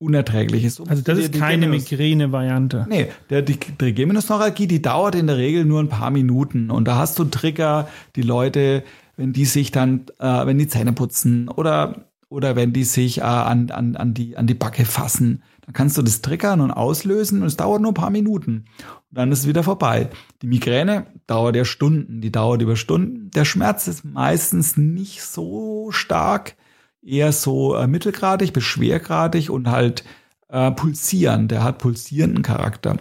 unerträglich 0.00 0.64
ist. 0.64 0.80
Also 0.80 1.02
das 1.02 1.18
ist 1.18 1.34
keine 1.34 1.68
Migräne-Variante. 1.68 2.86
Nee, 2.88 3.08
der, 3.28 3.42
die 3.42 3.58
Trigeminusneuralgie, 3.58 4.66
die 4.66 4.80
dauert 4.80 5.14
in 5.14 5.26
der 5.26 5.36
Regel 5.36 5.66
nur 5.66 5.78
ein 5.80 5.90
paar 5.90 6.10
Minuten. 6.10 6.70
Und 6.70 6.88
da 6.88 6.96
hast 6.96 7.18
du 7.18 7.24
Trigger, 7.24 7.86
die 8.16 8.22
Leute, 8.22 8.82
wenn 9.16 9.34
die 9.34 9.44
sich 9.44 9.70
dann, 9.70 10.06
äh, 10.18 10.46
wenn 10.46 10.58
die 10.58 10.68
Zähne 10.68 10.94
putzen 10.94 11.48
oder, 11.48 12.06
oder 12.30 12.56
wenn 12.56 12.72
die 12.72 12.84
sich 12.84 13.18
äh, 13.18 13.22
an, 13.22 13.70
an, 13.70 13.94
an, 13.96 14.14
die, 14.14 14.38
an 14.38 14.46
die 14.46 14.54
Backe 14.54 14.86
fassen, 14.86 15.42
dann 15.66 15.74
kannst 15.74 15.98
du 15.98 16.02
das 16.02 16.22
triggern 16.22 16.62
und 16.62 16.70
auslösen 16.70 17.42
und 17.42 17.48
es 17.48 17.58
dauert 17.58 17.82
nur 17.82 17.90
ein 17.90 17.94
paar 17.94 18.10
Minuten. 18.10 18.64
Und 19.10 19.18
dann 19.18 19.30
ist 19.30 19.40
es 19.40 19.48
wieder 19.48 19.62
vorbei. 19.62 20.08
Die 20.40 20.46
Migräne 20.46 21.08
dauert 21.26 21.56
ja 21.56 21.66
Stunden, 21.66 22.22
die 22.22 22.32
dauert 22.32 22.62
über 22.62 22.76
Stunden. 22.76 23.30
Der 23.32 23.44
Schmerz 23.44 23.86
ist 23.86 24.06
meistens 24.06 24.78
nicht 24.78 25.22
so 25.22 25.90
stark 25.90 26.56
eher 27.02 27.32
so 27.32 27.74
äh, 27.74 27.86
mittelgradig 27.86 28.52
bis 28.52 28.64
schwergradig 28.64 29.50
und 29.50 29.68
halt 29.68 30.04
äh, 30.48 30.70
pulsieren. 30.70 31.48
Der 31.48 31.62
hat 31.62 31.78
pulsierenden 31.78 32.42
Charakter. 32.42 32.96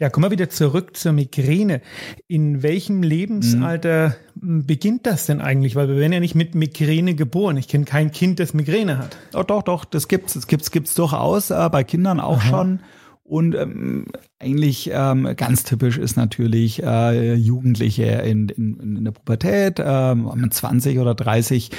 Ja, 0.00 0.10
kommen 0.10 0.26
wir 0.26 0.30
wieder 0.30 0.48
zurück 0.48 0.96
zur 0.96 1.10
Migräne. 1.12 1.80
In 2.28 2.62
welchem 2.62 3.02
Lebensalter 3.02 4.14
mhm. 4.40 4.64
beginnt 4.64 5.06
das 5.06 5.26
denn 5.26 5.40
eigentlich? 5.40 5.74
Weil 5.74 5.88
wir 5.88 5.96
werden 5.96 6.12
ja 6.12 6.20
nicht 6.20 6.36
mit 6.36 6.54
Migräne 6.54 7.16
geboren. 7.16 7.56
Ich 7.56 7.66
kenne 7.66 7.84
kein 7.84 8.12
Kind, 8.12 8.38
das 8.38 8.54
Migräne 8.54 8.98
hat. 8.98 9.16
Oh, 9.34 9.42
doch, 9.42 9.62
doch, 9.62 9.84
das 9.84 10.06
gibt's. 10.06 10.34
Das 10.34 10.46
gibt's, 10.46 10.70
gibt's 10.70 10.94
durchaus. 10.94 11.50
Äh, 11.50 11.68
bei 11.72 11.82
Kindern 11.82 12.20
auch 12.20 12.38
Aha. 12.38 12.48
schon. 12.48 12.80
Und 13.28 13.54
ähm, 13.54 14.06
eigentlich 14.38 14.88
ähm, 14.90 15.28
ganz 15.36 15.62
typisch 15.62 15.98
ist 15.98 16.16
natürlich 16.16 16.82
äh, 16.82 17.34
Jugendliche 17.34 18.06
in, 18.06 18.48
in, 18.48 18.96
in 18.96 19.04
der 19.04 19.10
Pubertät, 19.10 19.82
ähm, 19.84 20.30
mit 20.36 20.54
20 20.54 20.98
oder 20.98 21.14
30. 21.14 21.70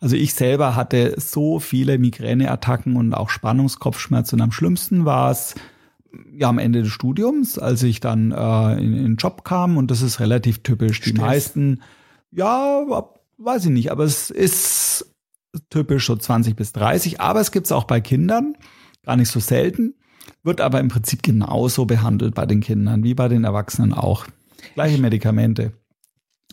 Also 0.00 0.14
ich 0.14 0.32
selber 0.34 0.76
hatte 0.76 1.16
so 1.18 1.58
viele 1.58 1.98
Migräneattacken 1.98 2.94
und 2.94 3.14
auch 3.14 3.30
Spannungskopfschmerzen. 3.30 4.38
Und 4.38 4.44
am 4.44 4.52
schlimmsten 4.52 5.04
war 5.04 5.32
es 5.32 5.56
ja 6.32 6.48
am 6.48 6.58
Ende 6.58 6.82
des 6.82 6.92
Studiums, 6.92 7.58
als 7.58 7.82
ich 7.82 7.98
dann 7.98 8.30
äh, 8.30 8.74
in, 8.74 8.94
in 8.94 9.02
den 9.02 9.16
Job 9.16 9.44
kam. 9.44 9.78
Und 9.78 9.90
das 9.90 10.02
ist 10.02 10.20
relativ 10.20 10.62
typisch. 10.62 11.00
Die 11.00 11.10
Stress. 11.10 11.20
meisten, 11.20 11.82
ja, 12.30 13.08
weiß 13.38 13.64
ich 13.64 13.72
nicht, 13.72 13.90
aber 13.90 14.04
es 14.04 14.30
ist 14.30 15.12
typisch 15.68 16.06
so 16.06 16.14
20 16.14 16.54
bis 16.54 16.72
30. 16.74 17.20
Aber 17.20 17.40
es 17.40 17.50
gibt 17.50 17.66
es 17.66 17.72
auch 17.72 17.84
bei 17.84 18.00
Kindern, 18.00 18.54
gar 19.02 19.16
nicht 19.16 19.30
so 19.30 19.40
selten 19.40 19.96
wird 20.42 20.60
aber 20.60 20.80
im 20.80 20.88
Prinzip 20.88 21.22
genauso 21.22 21.86
behandelt 21.86 22.34
bei 22.34 22.46
den 22.46 22.60
Kindern 22.60 23.04
wie 23.04 23.14
bei 23.14 23.28
den 23.28 23.44
Erwachsenen 23.44 23.92
auch. 23.92 24.26
Gleiche 24.74 24.98
Medikamente. 24.98 25.72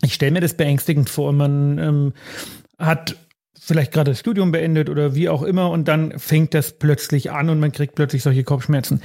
Ich 0.02 0.14
stelle 0.14 0.32
mir 0.32 0.42
das 0.42 0.56
beängstigend 0.56 1.10
vor. 1.10 1.34
Man 1.34 1.78
ähm, 1.78 2.14
hat 2.78 3.18
vielleicht 3.60 3.92
gerade 3.92 4.12
das 4.12 4.20
Studium 4.20 4.52
beendet 4.52 4.90
oder 4.90 5.16
wie 5.16 5.30
auch 5.30 5.44
immer 5.44 5.70
und 5.70 5.88
dann 5.88 6.18
fängt 6.18 6.54
das 6.54 6.80
plötzlich 6.80 7.32
an 7.32 7.50
und 7.50 7.60
man 7.60 7.72
kriegt 7.72 7.96
plötzlich 7.96 8.24
solche 8.24 8.44
Kopfschmerzen. 8.44 9.02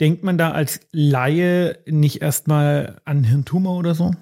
Denkt 0.00 0.22
man 0.22 0.38
da 0.38 0.52
als 0.52 0.80
Laie 0.92 1.78
nicht 1.86 2.22
erstmal 2.22 3.00
an 3.04 3.24
Hirntumor 3.24 3.76
oder 3.76 3.94
so? 3.94 4.12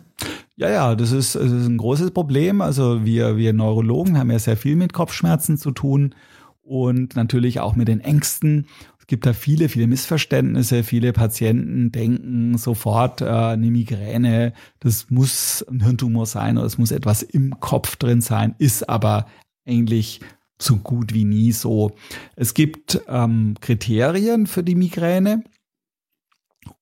Ja, 0.56 0.70
ja, 0.70 0.94
das 0.94 1.12
ist, 1.12 1.34
das 1.34 1.52
ist 1.52 1.66
ein 1.66 1.76
großes 1.76 2.12
Problem. 2.12 2.62
Also 2.62 3.04
wir, 3.04 3.36
wir 3.36 3.52
Neurologen 3.52 4.18
haben 4.18 4.30
ja 4.30 4.38
sehr 4.38 4.56
viel 4.56 4.74
mit 4.74 4.94
Kopfschmerzen 4.94 5.58
zu 5.58 5.70
tun 5.70 6.14
und 6.62 7.14
natürlich 7.14 7.60
auch 7.60 7.76
mit 7.76 7.88
den 7.88 8.00
Ängsten. 8.00 8.66
Gibt 9.08 9.24
da 9.24 9.32
viele, 9.32 9.68
viele 9.68 9.86
Missverständnisse. 9.86 10.82
Viele 10.82 11.12
Patienten 11.12 11.92
denken 11.92 12.58
sofort, 12.58 13.20
äh, 13.20 13.26
eine 13.26 13.70
Migräne, 13.70 14.52
das 14.80 15.10
muss 15.10 15.64
ein 15.70 15.80
Hirntumor 15.82 16.26
sein 16.26 16.58
oder 16.58 16.66
es 16.66 16.78
muss 16.78 16.90
etwas 16.90 17.22
im 17.22 17.60
Kopf 17.60 17.96
drin 17.96 18.20
sein, 18.20 18.54
ist 18.58 18.88
aber 18.88 19.26
eigentlich 19.64 20.20
so 20.60 20.76
gut 20.76 21.14
wie 21.14 21.24
nie 21.24 21.52
so. 21.52 21.92
Es 22.34 22.54
gibt 22.54 23.00
ähm, 23.08 23.54
Kriterien 23.60 24.46
für 24.46 24.62
die 24.62 24.74
Migräne. 24.74 25.44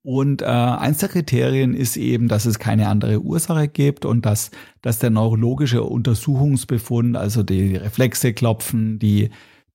Und 0.03 0.41
äh, 0.41 0.47
eins 0.47 0.99
der 0.99 1.11
Kriterien 1.11 1.75
ist 1.75 1.97
eben, 1.97 2.29
dass 2.29 2.47
es 2.47 2.59
keine 2.59 2.89
andere 2.89 3.21
Ursache 3.21 3.69
gibt 3.69 4.07
und 4.07 4.25
dass, 4.25 4.51
dass 4.81 4.99
der 4.99 5.11
neurologische 5.11 5.83
Untersuchungsbefund, 5.83 7.17
also 7.17 7.43
die 7.43 7.77
Reflexe 7.77 8.33
klopfen, 8.33 8.99
die, 8.99 9.31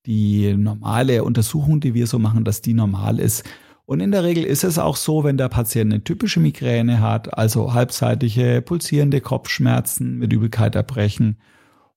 die 0.05 0.55
normale 0.55 1.23
Untersuchung, 1.23 1.79
die 1.79 1.93
wir 1.93 2.07
so 2.07 2.19
machen, 2.19 2.43
dass 2.43 2.61
die 2.61 2.73
normal 2.73 3.19
ist. 3.19 3.43
Und 3.85 4.01
in 4.01 4.11
der 4.11 4.23
Regel 4.23 4.43
ist 4.43 4.63
es 4.63 4.77
auch 4.77 4.95
so, 4.95 5.23
wenn 5.23 5.37
der 5.37 5.49
Patient 5.49 5.91
eine 5.91 6.03
typische 6.03 6.39
Migräne 6.39 7.01
hat, 7.01 7.37
also 7.37 7.73
halbseitige 7.73 8.61
pulsierende 8.61 9.19
Kopfschmerzen 9.19 10.19
mit 10.19 10.31
Übelkeit, 10.31 10.75
Erbrechen 10.75 11.37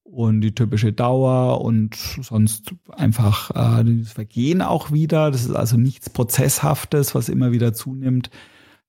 und 0.02 0.40
die 0.42 0.54
typische 0.54 0.92
Dauer 0.92 1.62
und 1.62 1.94
sonst 1.94 2.75
einfach 2.90 3.50
äh, 3.50 3.85
das 3.85 4.12
Vergehen 4.12 4.62
auch 4.62 4.92
wieder. 4.92 5.30
Das 5.30 5.42
ist 5.42 5.54
also 5.54 5.76
nichts 5.76 6.11
Prozesshaftes, 6.11 7.14
was 7.14 7.28
immer 7.28 7.52
wieder 7.52 7.73
zunimmt. 7.73 8.30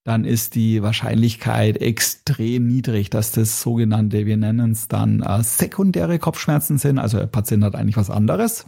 Dann 0.04 0.26
ist 0.26 0.56
die 0.56 0.84
Wahrscheinlichkeit 0.84 1.82
extrem 1.82 2.68
niedrig, 2.68 3.10
dass 3.10 3.32
das 3.32 3.62
sogenannte, 3.62 4.26
wir 4.26 4.36
nennen 4.36 4.72
es 4.72 4.90
dann 4.90 5.22
äh, 5.22 5.42
sekundäre 5.44 6.20
Kopfschmerzen 6.20 6.78
sind. 6.78 7.00
Also 7.00 7.18
der 7.18 7.28
Patient 7.28 7.64
hat 7.64 7.76
eigentlich 7.76 7.96
was 7.96 8.10
anderes, 8.10 8.66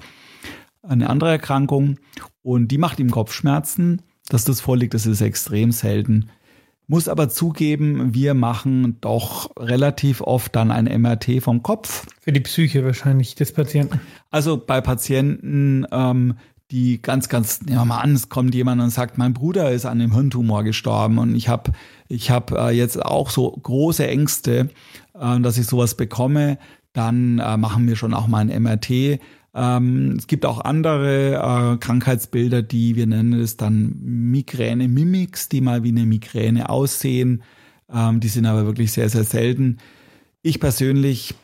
eine 0.87 1.09
andere 1.09 1.31
Erkrankung 1.31 1.99
und 2.41 2.69
die 2.69 2.77
macht 2.77 2.99
ihm 2.99 3.11
Kopfschmerzen. 3.11 4.01
Dass 4.27 4.43
das 4.43 4.59
vorliegt, 4.59 4.95
das 4.95 5.05
ist 5.05 5.21
extrem 5.21 5.71
selten. 5.71 6.29
Muss 6.87 7.07
aber 7.07 7.29
zugeben, 7.29 8.13
wir 8.13 8.33
machen 8.33 8.97
doch 9.01 9.51
relativ 9.57 10.21
oft 10.21 10.55
dann 10.55 10.71
ein 10.71 10.85
MRT 10.85 11.41
vom 11.41 11.63
Kopf. 11.63 12.05
Für 12.21 12.31
die 12.31 12.41
Psyche 12.41 12.85
wahrscheinlich 12.85 13.35
des 13.35 13.53
Patienten. 13.53 13.99
Also 14.29 14.57
bei 14.57 14.81
Patienten, 14.81 15.85
ähm, 15.91 16.35
die 16.71 17.01
ganz, 17.01 17.29
ganz, 17.29 17.61
nehmen 17.61 17.77
wir 17.77 17.85
mal 17.85 18.01
an, 18.01 18.13
es 18.13 18.29
kommt 18.29 18.53
jemand 18.53 18.81
und 18.81 18.89
sagt, 18.89 19.17
mein 19.17 19.33
Bruder 19.33 19.71
ist 19.71 19.85
an 19.85 19.99
einem 19.99 20.13
Hirntumor 20.13 20.63
gestorben 20.63 21.17
und 21.17 21.35
ich 21.35 21.47
habe 21.47 21.71
ich 22.07 22.29
hab, 22.29 22.51
äh, 22.51 22.69
jetzt 22.69 23.03
auch 23.03 23.29
so 23.29 23.51
große 23.51 24.07
Ängste, 24.07 24.69
äh, 25.19 25.39
dass 25.39 25.57
ich 25.57 25.65
sowas 25.65 25.95
bekomme, 25.95 26.57
dann 26.93 27.39
äh, 27.39 27.57
machen 27.57 27.87
wir 27.87 27.95
schon 27.95 28.13
auch 28.13 28.27
mal 28.27 28.47
ein 28.47 28.63
MRT. 28.63 29.19
Ähm, 29.55 30.17
es 30.17 30.27
gibt 30.27 30.45
auch 30.45 30.59
andere 30.59 31.35
äh, 31.35 31.77
Krankheitsbilder, 31.77 32.62
die 32.62 32.97
wir 32.97 33.07
nennen 33.07 33.39
es 33.39 33.55
dann 33.55 33.95
Migräne-Mimics, 34.01 35.47
die 35.47 35.62
mal 35.62 35.83
wie 35.83 35.89
eine 35.89 36.05
Migräne 36.05 36.69
aussehen. 36.69 37.41
Ähm, 37.89 38.19
die 38.19 38.27
sind 38.27 38.45
aber 38.45 38.65
wirklich 38.65 38.91
sehr, 38.91 39.07
sehr 39.07 39.24
selten. 39.24 39.77
Ich 40.41 40.59
persönlich 40.59 41.35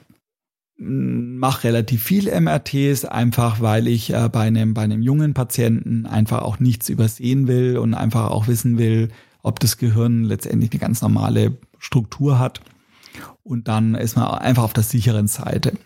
mm, 0.77 1.37
mache 1.37 1.63
relativ 1.69 2.03
viel 2.03 2.29
MRTs, 2.29 3.05
einfach 3.05 3.61
weil 3.61 3.87
ich 3.87 4.11
äh, 4.13 4.27
bei, 4.29 4.41
einem, 4.41 4.73
bei 4.73 4.81
einem 4.81 5.01
jungen 5.01 5.33
Patienten 5.33 6.05
einfach 6.05 6.41
auch 6.41 6.59
nichts 6.59 6.89
übersehen 6.89 7.47
will 7.47 7.77
und 7.77 7.93
einfach 7.93 8.29
auch 8.29 8.47
wissen 8.47 8.77
will, 8.77 9.07
ob 9.41 9.61
das 9.61 9.77
Gehirn 9.77 10.25
letztendlich 10.25 10.71
eine 10.71 10.81
ganz 10.81 11.01
normale 11.01 11.57
Struktur 11.79 12.39
hat. 12.39 12.59
Und 13.43 13.69
dann 13.69 13.95
ist 13.95 14.17
man 14.17 14.25
einfach 14.25 14.63
auf 14.63 14.73
der 14.73 14.83
sicheren 14.83 15.27
Seite. 15.27 15.77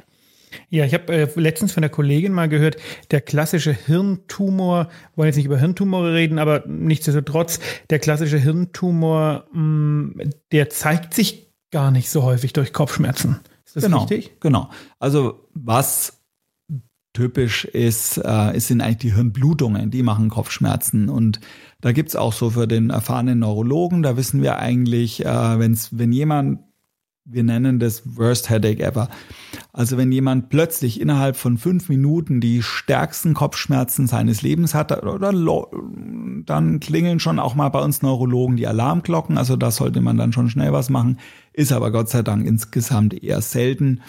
Ja, 0.69 0.85
ich 0.85 0.93
habe 0.93 1.13
äh, 1.13 1.27
letztens 1.35 1.71
von 1.71 1.81
der 1.81 1.89
Kollegin 1.89 2.33
mal 2.33 2.49
gehört, 2.49 2.77
der 3.11 3.21
klassische 3.21 3.73
Hirntumor, 3.73 4.89
wollen 5.15 5.27
jetzt 5.27 5.35
nicht 5.35 5.45
über 5.45 5.57
Hirntumore 5.57 6.13
reden, 6.13 6.39
aber 6.39 6.63
nichtsdestotrotz, 6.67 7.59
der 7.89 7.99
klassische 7.99 8.37
Hirntumor, 8.37 9.45
mh, 9.51 9.61
mm, 9.61 10.19
der 10.51 10.69
zeigt 10.69 11.13
sich 11.13 11.53
gar 11.71 11.91
nicht 11.91 12.09
so 12.09 12.23
häufig 12.23 12.53
durch 12.53 12.73
Kopfschmerzen. 12.73 13.39
Ist 13.65 13.75
das 13.75 13.83
genau, 13.83 14.03
richtig? 14.03 14.39
Genau. 14.39 14.69
Also 14.99 15.47
was 15.53 16.21
typisch 17.15 17.65
ist, 17.65 18.17
äh, 18.17 18.59
sind 18.59 18.81
eigentlich 18.81 18.97
die 18.97 19.15
Hirnblutungen, 19.15 19.89
die 19.89 20.03
machen 20.03 20.29
Kopfschmerzen. 20.29 21.09
Und 21.09 21.39
da 21.81 21.91
gibt's 21.93 22.15
auch 22.15 22.33
so 22.33 22.51
für 22.51 22.67
den 22.67 22.89
erfahrenen 22.91 23.39
Neurologen, 23.39 24.03
da 24.03 24.17
wissen 24.17 24.43
wir 24.43 24.59
eigentlich, 24.59 25.25
äh, 25.25 25.59
wenn's, 25.59 25.97
wenn 25.97 26.11
jemand 26.11 26.59
wir 27.25 27.43
nennen 27.43 27.79
das 27.79 28.03
Worst 28.17 28.49
Headache 28.49 28.83
ever. 28.83 29.09
Also 29.73 29.97
wenn 29.97 30.11
jemand 30.11 30.49
plötzlich 30.49 31.01
innerhalb 31.01 31.35
von 31.35 31.57
fünf 31.57 31.89
Minuten 31.89 32.39
die 32.39 32.61
stärksten 32.61 33.33
Kopfschmerzen 33.33 34.05
seines 34.05 34.43
Lebens 34.43 34.75
hat, 34.75 34.91
dann 34.91 36.79
klingeln 36.79 37.19
schon 37.19 37.39
auch 37.39 37.55
mal 37.55 37.69
bei 37.69 37.81
uns 37.81 38.03
Neurologen 38.03 38.57
die 38.57 38.67
Alarmglocken. 38.67 39.39
Also 39.39 39.55
da 39.55 39.71
sollte 39.71 40.01
man 40.01 40.17
dann 40.17 40.33
schon 40.33 40.49
schnell 40.49 40.71
was 40.71 40.89
machen. 40.89 41.19
Ist 41.51 41.71
aber 41.71 41.91
Gott 41.91 42.09
sei 42.09 42.21
Dank 42.21 42.45
insgesamt 42.45 43.21
eher 43.21 43.41
selten. 43.41 44.01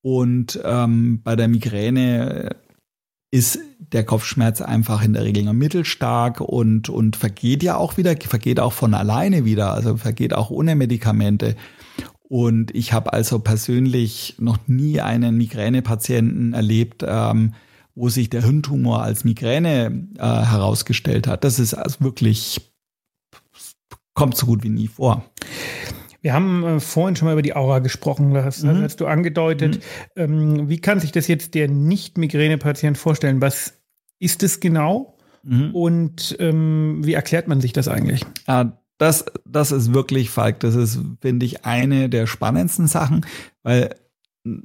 Und 0.00 0.58
ähm, 0.64 1.20
bei 1.22 1.36
der 1.36 1.48
Migräne 1.48 2.56
ist 3.30 3.58
der 3.78 4.04
Kopfschmerz 4.04 4.62
einfach 4.62 5.04
in 5.04 5.12
der 5.12 5.24
Regel 5.24 5.44
nur 5.44 5.52
mittelstark 5.52 6.40
und, 6.40 6.88
und 6.88 7.16
vergeht 7.16 7.62
ja 7.62 7.76
auch 7.76 7.98
wieder, 7.98 8.16
vergeht 8.16 8.58
auch 8.58 8.72
von 8.72 8.94
alleine 8.94 9.44
wieder, 9.44 9.74
also 9.74 9.98
vergeht 9.98 10.32
auch 10.32 10.50
ohne 10.50 10.74
Medikamente. 10.74 11.54
Und 12.28 12.74
ich 12.74 12.92
habe 12.92 13.14
also 13.14 13.38
persönlich 13.38 14.36
noch 14.38 14.58
nie 14.66 15.00
einen 15.00 15.36
Migränepatienten 15.38 16.52
erlebt, 16.52 17.02
ähm, 17.06 17.54
wo 17.94 18.10
sich 18.10 18.28
der 18.28 18.44
Hirntumor 18.44 19.02
als 19.02 19.24
Migräne 19.24 20.08
äh, 20.18 20.22
herausgestellt 20.22 21.26
hat. 21.26 21.42
Das 21.42 21.58
ist 21.58 21.74
also 21.74 22.00
wirklich, 22.00 22.72
kommt 24.14 24.36
so 24.36 24.46
gut 24.46 24.62
wie 24.62 24.68
nie 24.68 24.88
vor. 24.88 25.24
Wir 26.20 26.34
haben 26.34 26.64
äh, 26.64 26.80
vorhin 26.80 27.16
schon 27.16 27.26
mal 27.26 27.32
über 27.32 27.42
die 27.42 27.56
Aura 27.56 27.78
gesprochen, 27.78 28.34
das 28.34 28.62
mhm. 28.62 28.82
hast 28.82 29.00
du 29.00 29.06
angedeutet. 29.06 29.80
Mhm. 30.16 30.22
Ähm, 30.22 30.68
wie 30.68 30.80
kann 30.80 31.00
sich 31.00 31.12
das 31.12 31.28
jetzt 31.28 31.54
der 31.54 31.68
Nicht-Migräne-Patient 31.68 32.98
vorstellen? 32.98 33.40
Was 33.40 33.74
ist 34.18 34.42
es 34.42 34.60
genau? 34.60 35.16
Mhm. 35.44 35.74
Und 35.74 36.36
ähm, 36.40 37.00
wie 37.04 37.14
erklärt 37.14 37.48
man 37.48 37.62
sich 37.62 37.72
das 37.72 37.88
eigentlich? 37.88 38.22
Äh, 38.46 38.66
das, 38.98 39.24
das 39.44 39.72
ist 39.72 39.94
wirklich, 39.94 40.30
Falk, 40.30 40.60
das 40.60 40.74
ist, 40.74 41.00
finde 41.20 41.46
ich, 41.46 41.64
eine 41.64 42.08
der 42.08 42.26
spannendsten 42.26 42.88
Sachen, 42.88 43.24
weil 43.62 43.94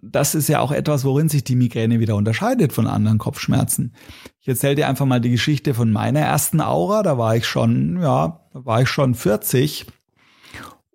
das 0.02 0.36
ist 0.36 0.48
ja 0.50 0.60
auch 0.60 0.72
etwas, 0.72 1.04
worin 1.04 1.30
sich 1.30 1.44
die 1.44 1.56
Migräne 1.56 2.00
wieder 2.00 2.16
unterscheidet 2.16 2.74
von 2.74 2.88
anderen 2.88 3.18
Kopfschmerzen. 3.18 3.94
Ich 4.40 4.48
erzähle 4.48 4.76
dir 4.76 4.88
einfach 4.88 5.06
mal 5.06 5.22
die 5.22 5.32
Geschichte 5.32 5.74
von 5.74 5.92
meiner 5.92 6.22
ersten 6.22 6.62
Aura. 6.62 7.04
Da 7.04 7.18
war 7.18 7.36
ich 7.36 7.46
schon, 7.46 8.02
ja, 8.02 8.48
da 8.54 8.66
war 8.66 8.82
ich 8.82 8.90
schon 8.90 9.16
40 9.16 9.88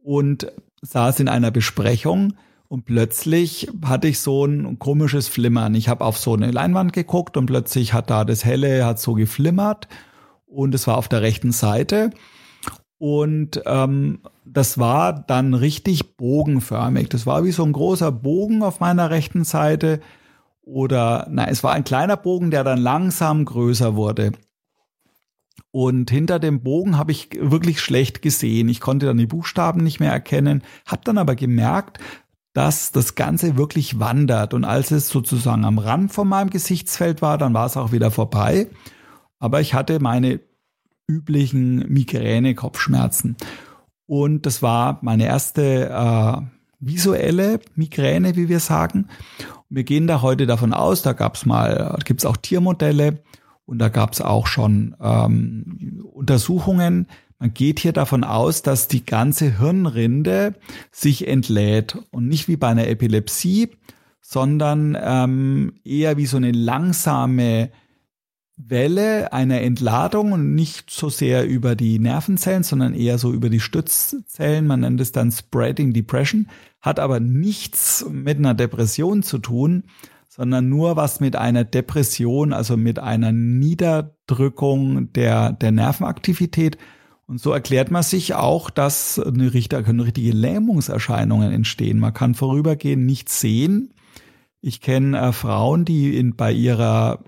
und 0.02 0.50
saß 0.80 1.20
in 1.20 1.28
einer 1.28 1.50
Besprechung 1.50 2.34
und 2.68 2.84
plötzlich 2.84 3.70
hatte 3.84 4.08
ich 4.08 4.20
so 4.20 4.44
ein 4.44 4.78
komisches 4.78 5.28
Flimmern. 5.28 5.74
Ich 5.74 5.88
habe 5.88 6.04
auf 6.04 6.18
so 6.18 6.34
eine 6.34 6.50
Leinwand 6.50 6.92
geguckt 6.92 7.36
und 7.36 7.46
plötzlich 7.46 7.92
hat 7.92 8.10
da 8.10 8.24
das 8.24 8.44
Helle, 8.44 8.86
hat 8.86 9.00
so 9.00 9.14
geflimmert 9.14 9.88
und 10.46 10.74
es 10.74 10.86
war 10.86 10.96
auf 10.96 11.08
der 11.08 11.22
rechten 11.22 11.52
Seite. 11.52 12.10
Und 12.98 13.62
ähm, 13.64 14.20
das 14.44 14.78
war 14.78 15.12
dann 15.12 15.54
richtig 15.54 16.16
bogenförmig. 16.16 17.08
Das 17.08 17.26
war 17.26 17.44
wie 17.44 17.52
so 17.52 17.64
ein 17.64 17.72
großer 17.72 18.10
Bogen 18.10 18.62
auf 18.62 18.80
meiner 18.80 19.10
rechten 19.10 19.44
Seite. 19.44 20.00
Oder, 20.62 21.26
na, 21.30 21.48
es 21.48 21.62
war 21.62 21.72
ein 21.72 21.84
kleiner 21.84 22.16
Bogen, 22.16 22.50
der 22.50 22.64
dann 22.64 22.78
langsam 22.78 23.44
größer 23.44 23.94
wurde. 23.94 24.32
Und 25.70 26.10
hinter 26.10 26.38
dem 26.38 26.62
Bogen 26.62 26.96
habe 26.98 27.12
ich 27.12 27.30
wirklich 27.38 27.80
schlecht 27.80 28.20
gesehen. 28.20 28.68
Ich 28.68 28.80
konnte 28.80 29.06
dann 29.06 29.18
die 29.18 29.26
Buchstaben 29.26 29.82
nicht 29.82 30.00
mehr 30.00 30.12
erkennen, 30.12 30.62
habe 30.86 31.02
dann 31.04 31.18
aber 31.18 31.36
gemerkt, 31.36 31.98
dass 32.52 32.90
das 32.90 33.14
Ganze 33.14 33.56
wirklich 33.56 34.00
wandert. 34.00 34.54
Und 34.54 34.64
als 34.64 34.90
es 34.90 35.08
sozusagen 35.08 35.64
am 35.64 35.78
Rand 35.78 36.12
von 36.12 36.26
meinem 36.26 36.50
Gesichtsfeld 36.50 37.22
war, 37.22 37.38
dann 37.38 37.54
war 37.54 37.66
es 37.66 37.76
auch 37.76 37.92
wieder 37.92 38.10
vorbei. 38.10 38.68
Aber 39.38 39.60
ich 39.60 39.74
hatte 39.74 40.00
meine 40.00 40.40
üblichen 41.08 41.90
Migräne-Kopfschmerzen. 41.90 43.36
Und 44.06 44.46
das 44.46 44.62
war 44.62 44.98
meine 45.02 45.26
erste 45.26 45.88
äh, 45.88 46.40
visuelle 46.80 47.60
Migräne, 47.74 48.36
wie 48.36 48.48
wir 48.48 48.60
sagen. 48.60 49.08
Und 49.68 49.76
wir 49.76 49.84
gehen 49.84 50.06
da 50.06 50.22
heute 50.22 50.46
davon 50.46 50.72
aus, 50.72 51.02
da 51.02 51.12
gab 51.14 51.34
es 51.34 51.46
mal, 51.46 51.98
gibt 52.04 52.20
es 52.20 52.26
auch 52.26 52.36
Tiermodelle 52.36 53.22
und 53.64 53.78
da 53.78 53.88
gab 53.88 54.12
es 54.12 54.20
auch 54.20 54.46
schon 54.46 54.94
ähm, 55.00 56.06
Untersuchungen. 56.12 57.06
Man 57.38 57.54
geht 57.54 57.80
hier 57.80 57.92
davon 57.92 58.24
aus, 58.24 58.62
dass 58.62 58.88
die 58.88 59.04
ganze 59.04 59.58
Hirnrinde 59.58 60.54
sich 60.90 61.26
entlädt 61.28 61.98
und 62.10 62.28
nicht 62.28 62.48
wie 62.48 62.56
bei 62.56 62.68
einer 62.68 62.88
Epilepsie, 62.88 63.70
sondern 64.20 64.96
ähm, 65.00 65.74
eher 65.84 66.16
wie 66.16 66.26
so 66.26 66.36
eine 66.36 66.52
langsame 66.52 67.70
Welle 68.58 69.32
einer 69.32 69.60
Entladung 69.60 70.32
und 70.32 70.54
nicht 70.54 70.90
so 70.90 71.08
sehr 71.08 71.46
über 71.46 71.76
die 71.76 72.00
Nervenzellen, 72.00 72.64
sondern 72.64 72.92
eher 72.92 73.16
so 73.18 73.32
über 73.32 73.50
die 73.50 73.60
Stützzellen. 73.60 74.66
Man 74.66 74.80
nennt 74.80 75.00
es 75.00 75.12
dann 75.12 75.30
Spreading 75.30 75.92
Depression, 75.92 76.48
hat 76.80 76.98
aber 76.98 77.20
nichts 77.20 78.04
mit 78.10 78.38
einer 78.38 78.54
Depression 78.54 79.22
zu 79.22 79.38
tun, 79.38 79.84
sondern 80.28 80.68
nur 80.68 80.96
was 80.96 81.20
mit 81.20 81.36
einer 81.36 81.64
Depression, 81.64 82.52
also 82.52 82.76
mit 82.76 82.98
einer 82.98 83.30
Niederdrückung 83.30 85.12
der, 85.12 85.52
der 85.52 85.70
Nervenaktivität. 85.70 86.78
Und 87.26 87.40
so 87.40 87.52
erklärt 87.52 87.90
man 87.92 88.02
sich 88.02 88.34
auch, 88.34 88.70
dass 88.70 89.18
eine, 89.18 89.50
können 89.50 90.00
richtige 90.00 90.32
Lähmungserscheinungen 90.32 91.52
entstehen. 91.52 92.00
Man 92.00 92.14
kann 92.14 92.34
vorübergehend 92.34 93.06
nichts 93.06 93.40
sehen. 93.40 93.94
Ich 94.60 94.80
kenne 94.80 95.16
äh, 95.18 95.32
Frauen, 95.32 95.84
die 95.84 96.16
in, 96.16 96.34
bei 96.34 96.52
ihrer 96.52 97.20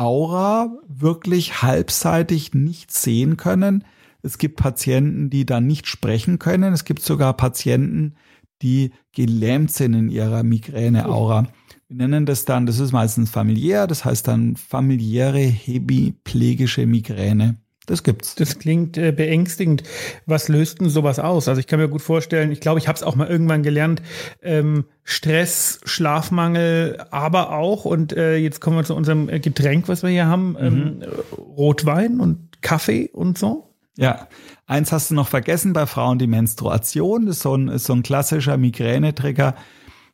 Aura 0.00 0.70
wirklich 0.88 1.60
halbseitig 1.60 2.54
nichts 2.54 3.02
sehen 3.02 3.36
können. 3.36 3.84
Es 4.22 4.38
gibt 4.38 4.56
Patienten, 4.56 5.28
die 5.28 5.44
dann 5.44 5.66
nicht 5.66 5.86
sprechen 5.86 6.38
können. 6.38 6.72
Es 6.72 6.84
gibt 6.84 7.02
sogar 7.02 7.34
Patienten, 7.36 8.14
die 8.62 8.92
gelähmt 9.12 9.70
sind 9.70 9.92
in 9.92 10.08
ihrer 10.08 10.42
Migräne-Aura. 10.42 11.48
Wir 11.88 11.96
nennen 11.96 12.24
das 12.24 12.46
dann, 12.46 12.64
das 12.64 12.78
ist 12.78 12.92
meistens 12.92 13.30
familiär, 13.30 13.86
das 13.86 14.04
heißt 14.04 14.26
dann 14.26 14.56
familiäre 14.56 15.40
hemiplegische 15.40 16.86
Migräne. 16.86 17.56
Das 17.86 18.02
gibt's. 18.02 18.34
Das 18.34 18.58
klingt 18.58 18.98
äh, 18.98 19.10
beängstigend. 19.10 19.82
Was 20.26 20.48
löst 20.48 20.80
denn 20.80 20.88
sowas 20.90 21.18
aus? 21.18 21.48
Also 21.48 21.60
ich 21.60 21.66
kann 21.66 21.80
mir 21.80 21.88
gut 21.88 22.02
vorstellen, 22.02 22.52
ich 22.52 22.60
glaube, 22.60 22.78
ich 22.78 22.88
habe 22.88 22.96
es 22.96 23.02
auch 23.02 23.16
mal 23.16 23.26
irgendwann 23.26 23.62
gelernt, 23.62 24.02
ähm, 24.42 24.84
Stress, 25.02 25.80
Schlafmangel, 25.84 27.04
aber 27.10 27.52
auch, 27.52 27.84
und 27.84 28.12
äh, 28.12 28.36
jetzt 28.36 28.60
kommen 28.60 28.76
wir 28.76 28.84
zu 28.84 28.94
unserem 28.94 29.28
äh, 29.28 29.40
Getränk, 29.40 29.88
was 29.88 30.02
wir 30.02 30.10
hier 30.10 30.26
haben, 30.26 30.56
ähm, 30.60 30.74
mhm. 30.74 31.02
Rotwein 31.36 32.20
und 32.20 32.62
Kaffee 32.62 33.10
und 33.12 33.38
so. 33.38 33.74
Ja, 33.96 34.28
eins 34.66 34.92
hast 34.92 35.10
du 35.10 35.14
noch 35.14 35.28
vergessen 35.28 35.72
bei 35.72 35.86
Frauen, 35.86 36.18
die 36.18 36.26
Menstruation, 36.26 37.26
das 37.26 37.36
ist 37.36 37.42
so 37.42 37.56
ein, 37.56 37.68
ist 37.68 37.84
so 37.84 37.92
ein 37.92 38.02
klassischer 38.02 38.56
Migränetrigger 38.56 39.56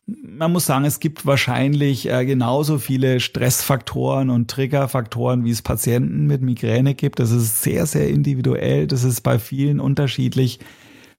man 0.06 0.52
muss 0.52 0.66
sagen, 0.66 0.84
es 0.84 1.00
gibt 1.00 1.26
wahrscheinlich 1.26 2.08
äh, 2.08 2.24
genauso 2.24 2.78
viele 2.78 3.18
Stressfaktoren 3.18 4.30
und 4.30 4.48
Triggerfaktoren, 4.48 5.44
wie 5.44 5.50
es 5.50 5.62
Patienten 5.62 6.26
mit 6.26 6.42
Migräne 6.42 6.94
gibt. 6.94 7.18
Das 7.18 7.32
ist 7.32 7.62
sehr, 7.62 7.86
sehr 7.86 8.08
individuell. 8.08 8.86
Das 8.86 9.02
ist 9.02 9.22
bei 9.22 9.38
vielen 9.38 9.80
unterschiedlich. 9.80 10.60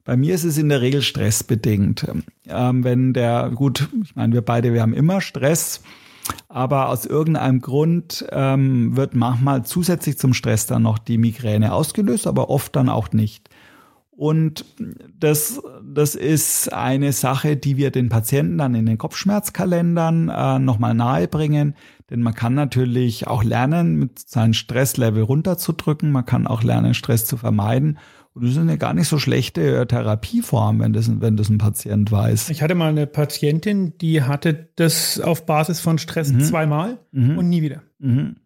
Bei 0.06 0.15
mir 0.15 0.36
ist 0.36 0.46
es 0.46 0.58
in 0.58 0.70
der 0.70 0.79
Regel 0.79 1.01
stressbedingt. 1.01 2.08
Ähm, 2.48 2.84
wenn 2.86 3.12
der, 3.12 3.51
gut, 3.53 3.89
ich 4.03 4.15
meine, 4.15 4.34
wir 4.34 4.41
beide, 4.41 4.74
wir 4.74 4.82
haben 4.82 4.94
immer 4.94 5.20
Stress, 5.20 5.82
aber 6.48 6.88
aus 6.88 7.06
irgendeinem 7.06 7.60
Grund 7.60 8.25
ähm, 8.32 8.96
wird 8.96 9.15
manchmal 9.15 9.65
zusätzlich 9.65 10.17
zum 10.17 10.34
Stress 10.34 10.65
dann 10.65 10.84
noch 10.84 10.98
die 10.98 11.17
Migräne 11.17 11.74
ausgelöst, 11.74 12.25
aber 12.25 12.50
oft 12.50 12.74
dann 12.77 12.88
auch 12.88 13.12
nicht. 13.12 13.50
Und 14.17 14.65
das, 15.19 15.62
das 15.83 16.15
ist 16.15 16.74
eine 16.74 17.13
Sache, 17.13 17.55
die 17.55 17.77
wir 17.77 17.91
den 17.91 18.09
Patienten 18.09 18.57
dann 18.57 18.74
in 18.74 18.88
den 18.88 18.97
Kopfschmerzkalendern 18.97 20.29
äh, 20.29 20.57
nochmal 20.57 20.95
nahebringen. 20.95 21.75
Denn 22.09 22.24
man 22.24 22.33
kann 22.33 22.55
natürlich 22.55 23.27
auch 23.27 23.43
lernen, 23.43 23.95
mit 23.95 24.17
seinem 24.17 24.53
Stresslevel 24.53 25.21
runterzudrücken. 25.21 26.09
Man 26.12 26.25
kann 26.25 26.47
auch 26.47 26.63
lernen, 26.63 26.95
Stress 26.95 27.25
zu 27.25 27.38
vermeiden. 27.38 28.00
Und 28.33 28.43
das 28.43 28.53
ist 28.53 28.57
eine 28.57 28.79
gar 28.79 28.95
nicht 28.95 29.07
so 29.07 29.19
schlechte 29.19 29.86
Therapieform, 29.86 30.79
wenn 30.79 30.93
das, 30.93 31.21
wenn 31.21 31.38
das 31.38 31.50
ein 31.50 31.59
Patient 31.59 32.12
weiß. 32.12 32.50
Ich 32.50 32.63
hatte 32.63 32.74
mal 32.74 32.89
eine 32.89 33.05
Patientin, 33.05 34.00
die 34.00 34.24
hatte 34.24 34.69
das 34.77 35.19
auf 35.19 35.45
Basis 35.45 35.79
von 35.79 36.00
Stress 36.00 36.31
mhm. 36.31 36.39
zweimal 36.39 36.97
mhm. 37.12 37.38
und 37.38 37.50
nie 37.50 37.62
wieder. 37.62 37.83
Mhm. 38.00 38.38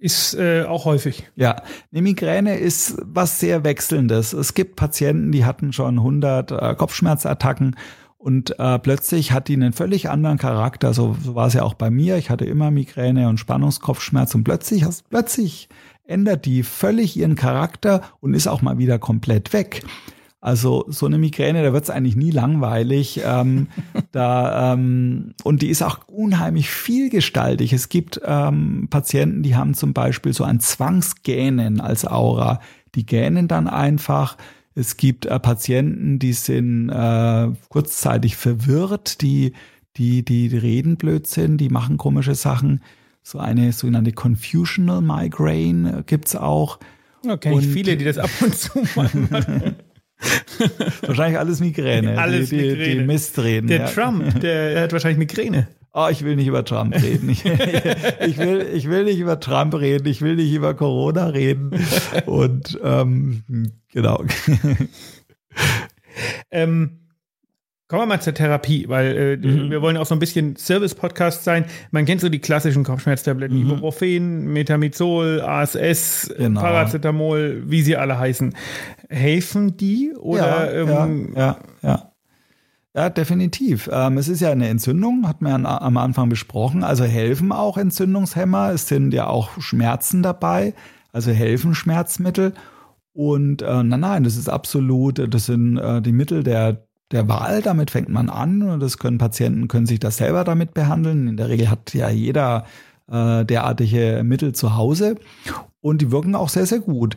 Ist 0.00 0.34
äh, 0.34 0.62
auch 0.62 0.84
häufig. 0.84 1.28
Ja, 1.34 1.62
eine 1.90 2.02
Migräne 2.02 2.56
ist 2.56 2.98
was 3.02 3.40
sehr 3.40 3.64
Wechselndes. 3.64 4.32
Es 4.32 4.54
gibt 4.54 4.76
Patienten, 4.76 5.32
die 5.32 5.44
hatten 5.44 5.72
schon 5.72 5.98
100 5.98 6.52
äh, 6.52 6.74
Kopfschmerzattacken 6.76 7.74
und 8.16 8.58
äh, 8.60 8.78
plötzlich 8.78 9.32
hat 9.32 9.48
die 9.48 9.54
einen 9.54 9.72
völlig 9.72 10.08
anderen 10.08 10.38
Charakter. 10.38 10.94
So, 10.94 11.16
so 11.20 11.34
war 11.34 11.48
es 11.48 11.54
ja 11.54 11.64
auch 11.64 11.74
bei 11.74 11.90
mir. 11.90 12.16
Ich 12.16 12.30
hatte 12.30 12.44
immer 12.44 12.70
Migräne 12.70 13.28
und 13.28 13.38
Spannungskopfschmerz 13.38 14.36
und 14.36 14.44
plötzlich, 14.44 14.84
plötzlich 15.10 15.68
ändert 16.04 16.44
die 16.44 16.62
völlig 16.62 17.16
ihren 17.16 17.34
Charakter 17.34 18.02
und 18.20 18.34
ist 18.34 18.46
auch 18.46 18.62
mal 18.62 18.78
wieder 18.78 18.98
komplett 18.98 19.52
weg. 19.52 19.84
Also 20.40 20.84
so 20.88 21.06
eine 21.06 21.18
Migräne, 21.18 21.64
da 21.64 21.72
wird 21.72 21.84
es 21.84 21.90
eigentlich 21.90 22.14
nie 22.14 22.30
langweilig. 22.30 23.20
Ähm, 23.24 23.68
da, 24.12 24.72
ähm, 24.74 25.34
und 25.42 25.62
die 25.62 25.68
ist 25.68 25.82
auch 25.82 26.06
unheimlich 26.06 26.70
vielgestaltig. 26.70 27.72
Es 27.72 27.88
gibt 27.88 28.20
ähm, 28.24 28.86
Patienten, 28.88 29.42
die 29.42 29.56
haben 29.56 29.74
zum 29.74 29.92
Beispiel 29.92 30.32
so 30.32 30.44
ein 30.44 30.60
Zwangsgähnen 30.60 31.80
als 31.80 32.06
Aura. 32.06 32.60
Die 32.94 33.04
gähnen 33.04 33.48
dann 33.48 33.66
einfach. 33.66 34.36
Es 34.76 34.96
gibt 34.96 35.26
äh, 35.26 35.40
Patienten, 35.40 36.20
die 36.20 36.32
sind 36.32 36.88
äh, 36.88 37.48
kurzzeitig 37.68 38.36
verwirrt, 38.36 39.22
die, 39.22 39.54
die, 39.96 40.24
die 40.24 40.46
reden 40.56 40.96
Blödsinn, 40.96 41.58
die 41.58 41.68
machen 41.68 41.98
komische 41.98 42.36
Sachen. 42.36 42.82
So 43.24 43.40
eine 43.40 43.72
sogenannte 43.72 44.12
Confusional 44.12 45.02
Migraine 45.02 46.04
gibt's 46.06 46.36
auch. 46.36 46.78
Ja, 47.24 47.36
kenne 47.36 47.58
ich 47.58 47.66
viele, 47.66 47.96
die 47.96 48.04
das 48.04 48.18
ab 48.18 48.30
und 48.40 48.54
zu 48.54 48.78
mal 48.94 49.10
machen. 49.30 49.76
wahrscheinlich 51.02 51.38
alles 51.38 51.60
Migräne. 51.60 52.18
Alles 52.18 52.50
die, 52.50 52.56
die, 52.56 52.62
Migräne. 52.62 53.00
Die 53.00 53.06
Mistreden. 53.06 53.68
Der 53.68 53.80
ja. 53.80 53.86
Trump, 53.86 54.40
der 54.40 54.82
hat 54.82 54.92
wahrscheinlich 54.92 55.18
Migräne. 55.18 55.68
Oh, 55.92 56.08
ich 56.10 56.22
will 56.24 56.36
nicht 56.36 56.46
über 56.46 56.64
Trump 56.64 56.94
reden. 56.94 57.30
Ich, 57.30 57.44
ich, 58.26 58.38
will, 58.38 58.68
ich 58.72 58.88
will 58.88 59.04
nicht 59.04 59.18
über 59.18 59.40
Trump 59.40 59.74
reden. 59.74 60.06
Ich 60.06 60.20
will 60.20 60.36
nicht 60.36 60.52
über 60.52 60.74
Corona 60.74 61.26
reden. 61.26 61.70
Und 62.26 62.78
ähm, 62.82 63.42
genau. 63.90 64.22
ähm, 66.50 67.07
Kommen 67.88 68.02
wir 68.02 68.06
mal 68.06 68.20
zur 68.20 68.34
Therapie, 68.34 68.86
weil 68.86 69.16
äh, 69.16 69.36
mhm. 69.38 69.70
wir 69.70 69.80
wollen 69.80 69.96
auch 69.96 70.04
so 70.04 70.14
ein 70.14 70.18
bisschen 70.18 70.56
Service-Podcast 70.56 71.42
sein. 71.42 71.64
Man 71.90 72.04
kennt 72.04 72.20
so 72.20 72.28
die 72.28 72.38
klassischen 72.38 72.84
Kopfschmerztabletten, 72.84 73.56
mhm. 73.56 73.70
Ibuprofen, 73.70 74.52
Metamizol, 74.52 75.40
ASS, 75.40 76.30
genau. 76.36 76.60
Paracetamol, 76.60 77.62
wie 77.64 77.80
sie 77.80 77.96
alle 77.96 78.18
heißen. 78.18 78.54
Helfen 79.08 79.78
die 79.78 80.12
oder? 80.14 80.74
Ja, 80.74 80.82
ähm, 80.82 81.32
ja, 81.34 81.40
ja, 81.40 81.58
ja. 81.82 82.12
Ja, 82.94 83.10
definitiv. 83.10 83.88
Ähm, 83.90 84.18
es 84.18 84.28
ist 84.28 84.40
ja 84.40 84.50
eine 84.50 84.68
Entzündung, 84.68 85.26
hat 85.26 85.40
man 85.40 85.62
ja 85.62 85.80
am 85.80 85.96
Anfang 85.96 86.28
besprochen. 86.28 86.84
Also 86.84 87.04
helfen 87.04 87.52
auch 87.52 87.78
Entzündungshemmer. 87.78 88.72
Es 88.72 88.88
sind 88.88 89.14
ja 89.14 89.28
auch 89.28 89.60
Schmerzen 89.60 90.22
dabei, 90.22 90.74
also 91.12 91.30
helfen 91.30 91.74
Schmerzmittel. 91.74 92.52
Und 93.14 93.62
äh, 93.62 93.82
nein, 93.82 94.00
nein, 94.00 94.24
das 94.24 94.36
ist 94.36 94.48
absolut, 94.48 95.32
das 95.32 95.46
sind 95.46 95.78
äh, 95.78 96.02
die 96.02 96.12
Mittel 96.12 96.42
der 96.42 96.87
der 97.12 97.28
Wahl. 97.28 97.62
Damit 97.62 97.90
fängt 97.90 98.08
man 98.08 98.28
an 98.28 98.62
und 98.62 98.80
das 98.80 98.98
können 98.98 99.18
Patienten 99.18 99.68
können 99.68 99.86
sich 99.86 100.00
das 100.00 100.18
selber 100.18 100.44
damit 100.44 100.74
behandeln. 100.74 101.28
In 101.28 101.36
der 101.36 101.48
Regel 101.48 101.70
hat 101.70 101.94
ja 101.94 102.08
jeder 102.08 102.64
äh, 103.10 103.44
derartige 103.44 104.22
Mittel 104.24 104.54
zu 104.54 104.76
Hause 104.76 105.16
und 105.80 106.02
die 106.02 106.10
wirken 106.10 106.34
auch 106.34 106.48
sehr, 106.48 106.66
sehr 106.66 106.80
gut. 106.80 107.16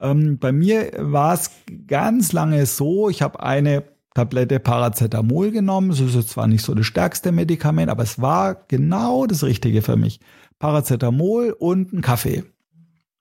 Ähm, 0.00 0.38
bei 0.38 0.52
mir 0.52 0.92
war 0.98 1.34
es 1.34 1.50
ganz 1.86 2.32
lange 2.32 2.66
so, 2.66 3.08
ich 3.08 3.22
habe 3.22 3.40
eine 3.40 3.84
Tablette 4.14 4.58
Paracetamol 4.58 5.52
genommen. 5.52 5.90
Es 5.90 6.00
ist 6.00 6.30
zwar 6.30 6.48
nicht 6.48 6.64
so 6.64 6.74
das 6.74 6.86
stärkste 6.86 7.30
Medikament, 7.30 7.88
aber 7.88 8.02
es 8.02 8.20
war 8.20 8.56
genau 8.66 9.26
das 9.26 9.44
Richtige 9.44 9.82
für 9.82 9.96
mich. 9.96 10.18
Paracetamol 10.58 11.54
und 11.56 11.92
ein 11.92 12.00
Kaffee. 12.00 12.44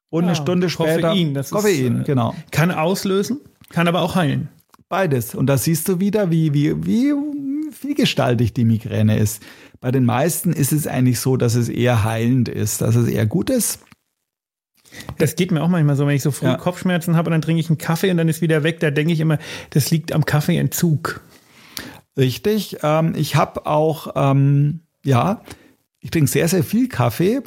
Und 0.10 0.24
ah, 0.24 0.28
eine 0.28 0.36
Stunde 0.36 0.70
später 0.70 1.10
Koffein, 1.10 1.34
das 1.34 1.52
Koffein, 1.52 1.98
ist, 1.98 2.02
äh, 2.02 2.04
genau. 2.06 2.34
Kann 2.52 2.72
auslösen, 2.72 3.42
kann 3.70 3.88
aber 3.88 4.02
auch 4.02 4.16
heilen. 4.16 4.50
Beides. 4.90 5.36
Und 5.36 5.48
da 5.48 5.58
siehst 5.58 5.88
du 5.90 6.00
wieder, 6.00 6.32
wie, 6.32 6.54
wie, 6.54 6.86
wie 6.86 7.14
vielgestaltig 7.72 8.54
die 8.54 8.66
Migräne 8.66 9.18
ist. 9.18 9.44
Bei 9.82 9.92
den 9.92 10.06
meisten 10.06 10.54
ist 10.54 10.72
es 10.72 10.88
eigentlich 10.88 11.20
so, 11.20 11.38
dass 11.38 11.56
es 11.56 11.70
eher 11.70 12.04
heilend 12.04 12.50
ist, 12.50 12.82
dass 12.82 12.96
es 12.96 13.08
eher 13.08 13.26
gut 13.26 13.50
ist. 13.50 13.80
Das 15.18 15.36
geht 15.36 15.52
mir 15.52 15.62
auch 15.62 15.68
manchmal 15.68 15.96
so, 15.96 16.08
wenn 16.08 16.16
ich 16.16 16.24
so 16.24 16.32
früh 16.32 16.48
ja. 16.48 16.56
Kopfschmerzen 16.56 17.16
habe 17.16 17.28
und 17.28 17.32
dann 17.34 17.42
trinke 17.42 17.60
ich 17.60 17.70
einen 17.70 17.78
Kaffee 17.78 18.10
und 18.10 18.18
dann 18.18 18.30
ist 18.30 18.42
wieder 18.42 18.64
weg. 18.64 18.80
Da 18.80 18.90
denke 18.90 19.14
ich 19.14 19.20
immer, 19.20 19.38
das 19.72 19.92
liegt 19.92 20.14
am 20.14 20.26
Kaffeeentzug. 20.26 21.22
Richtig. 22.16 22.78
Ähm, 22.82 23.14
ich 23.16 23.36
habe 23.36 23.66
auch, 23.66 24.14
ähm, 24.16 24.82
ja, 25.04 25.42
ich 26.00 26.12
trinke 26.12 26.30
sehr, 26.30 26.48
sehr 26.48 26.64
viel 26.64 26.88
Kaffee 26.88 27.42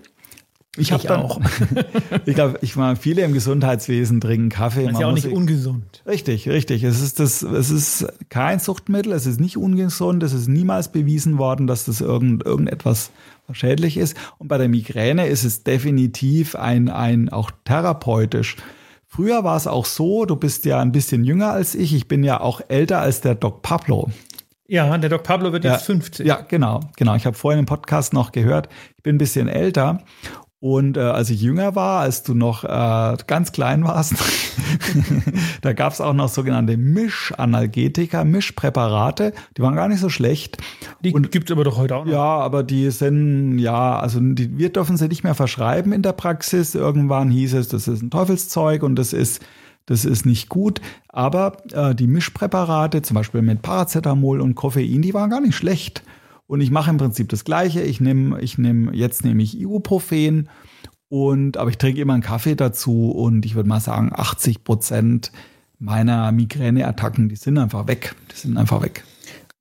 ich 0.76 0.92
habe 0.92 1.18
auch. 1.18 1.40
ich 2.26 2.34
glaube, 2.34 2.58
ich 2.62 2.76
meine, 2.76 2.94
viele 2.94 3.22
im 3.22 3.32
Gesundheitswesen 3.32 4.20
trinken 4.20 4.50
Kaffee. 4.50 4.84
Das 4.84 4.92
ist 4.92 5.00
ja 5.00 5.08
auch 5.08 5.12
nicht 5.12 5.26
ungesund. 5.26 6.02
Richtig, 6.06 6.48
richtig. 6.48 6.84
Es 6.84 7.00
ist 7.00 7.18
das, 7.18 7.42
es 7.42 7.70
ist 7.70 8.06
kein 8.28 8.60
Suchtmittel, 8.60 9.12
es 9.12 9.26
ist 9.26 9.40
nicht 9.40 9.56
ungesund, 9.56 10.22
es 10.22 10.32
ist 10.32 10.46
niemals 10.46 10.92
bewiesen 10.92 11.38
worden, 11.38 11.66
dass 11.66 11.86
das 11.86 12.00
irgend, 12.00 12.44
irgendetwas 12.46 13.10
schädlich 13.50 13.96
ist. 13.96 14.16
Und 14.38 14.46
bei 14.46 14.58
der 14.58 14.68
Migräne 14.68 15.26
ist 15.26 15.42
es 15.42 15.64
definitiv 15.64 16.54
ein, 16.54 16.88
ein 16.88 17.30
auch 17.30 17.50
therapeutisch. 17.64 18.56
Früher 19.08 19.42
war 19.42 19.56
es 19.56 19.66
auch 19.66 19.86
so, 19.86 20.24
du 20.24 20.36
bist 20.36 20.64
ja 20.66 20.78
ein 20.78 20.92
bisschen 20.92 21.24
jünger 21.24 21.50
als 21.50 21.74
ich, 21.74 21.94
ich 21.94 22.06
bin 22.06 22.22
ja 22.22 22.40
auch 22.40 22.60
älter 22.68 23.00
als 23.00 23.20
der 23.20 23.34
Doc 23.34 23.62
Pablo. 23.62 24.08
Ja, 24.68 24.96
der 24.98 25.10
Doc 25.10 25.24
Pablo 25.24 25.52
wird 25.52 25.64
jetzt 25.64 25.80
ja, 25.80 25.94
50. 25.94 26.24
Ja, 26.24 26.42
genau, 26.42 26.78
genau. 26.96 27.16
Ich 27.16 27.26
habe 27.26 27.36
vorhin 27.36 27.58
im 27.58 27.66
Podcast 27.66 28.12
noch 28.12 28.30
gehört, 28.30 28.68
ich 28.96 29.02
bin 29.02 29.16
ein 29.16 29.18
bisschen 29.18 29.48
älter 29.48 30.04
und 30.60 30.98
äh, 30.98 31.00
als 31.00 31.30
ich 31.30 31.40
jünger 31.40 31.74
war, 31.74 32.00
als 32.00 32.22
du 32.22 32.34
noch 32.34 32.64
äh, 32.64 33.16
ganz 33.26 33.52
klein 33.52 33.82
warst, 33.84 34.14
da 35.62 35.72
gab 35.72 35.92
es 35.92 36.00
auch 36.00 36.12
noch 36.12 36.28
sogenannte 36.28 36.76
Mischanalgetika, 36.76 38.24
Mischpräparate. 38.24 39.32
Die 39.56 39.62
waren 39.62 39.74
gar 39.74 39.88
nicht 39.88 40.00
so 40.00 40.08
schlecht. 40.08 40.58
Die 41.02 41.12
und, 41.12 41.30
gibt's 41.32 41.50
aber 41.50 41.64
doch 41.64 41.76
heute 41.76 41.96
auch 41.96 42.04
noch. 42.04 42.12
Ja, 42.12 42.20
aber 42.20 42.62
die 42.62 42.90
sind, 42.90 43.58
ja, 43.58 43.98
also 43.98 44.20
die, 44.20 44.58
wir 44.58 44.70
dürfen 44.70 44.96
sie 44.96 45.08
nicht 45.08 45.24
mehr 45.24 45.34
verschreiben 45.34 45.92
in 45.92 46.02
der 46.02 46.12
Praxis. 46.12 46.74
Irgendwann 46.74 47.30
hieß 47.30 47.54
es, 47.54 47.68
das 47.68 47.88
ist 47.88 48.02
ein 48.02 48.10
Teufelszeug 48.10 48.82
und 48.82 48.96
das 48.96 49.12
ist 49.12 49.42
das 49.86 50.04
ist 50.04 50.24
nicht 50.24 50.48
gut. 50.48 50.80
Aber 51.08 51.56
äh, 51.72 51.96
die 51.96 52.06
Mischpräparate, 52.06 53.02
zum 53.02 53.16
Beispiel 53.16 53.42
mit 53.42 53.62
Paracetamol 53.62 54.40
und 54.40 54.54
Koffein, 54.54 55.02
die 55.02 55.14
waren 55.14 55.30
gar 55.30 55.40
nicht 55.40 55.56
schlecht. 55.56 56.04
Und 56.50 56.60
ich 56.62 56.72
mache 56.72 56.90
im 56.90 56.96
Prinzip 56.96 57.28
das 57.28 57.44
Gleiche. 57.44 57.80
Ich 57.80 58.00
nehme, 58.00 58.40
ich 58.40 58.58
nehme, 58.58 58.92
jetzt 58.92 59.24
nehme 59.24 59.40
ich 59.40 59.56
Ibuprofen 59.56 60.48
und, 61.08 61.56
aber 61.56 61.70
ich 61.70 61.78
trinke 61.78 62.00
immer 62.00 62.14
einen 62.14 62.24
Kaffee 62.24 62.56
dazu 62.56 63.12
und 63.12 63.46
ich 63.46 63.54
würde 63.54 63.68
mal 63.68 63.78
sagen, 63.78 64.10
80 64.12 64.64
Prozent 64.64 65.30
meiner 65.78 66.32
Migräneattacken, 66.32 67.28
die 67.28 67.36
sind 67.36 67.56
einfach 67.56 67.86
weg. 67.86 68.16
Die 68.32 68.36
sind 68.36 68.56
einfach 68.56 68.82
weg. 68.82 69.04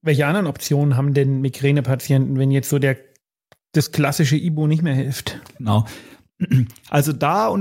Welche 0.02 0.25
anderen 0.25 0.47
Optionen 0.47 0.97
haben 0.97 1.13
denn 1.13 1.41
Migränepatienten, 1.41 2.39
wenn 2.39 2.49
jetzt 2.49 2.69
so 2.71 2.80
der, 2.80 2.97
das 3.73 3.91
klassische 3.91 4.38
Ibu 4.38 4.65
nicht 4.65 4.82
mehr 4.82 4.95
hilft? 4.95 5.39
Genau. 5.60 5.86
Also 6.89 7.13
da 7.13 7.54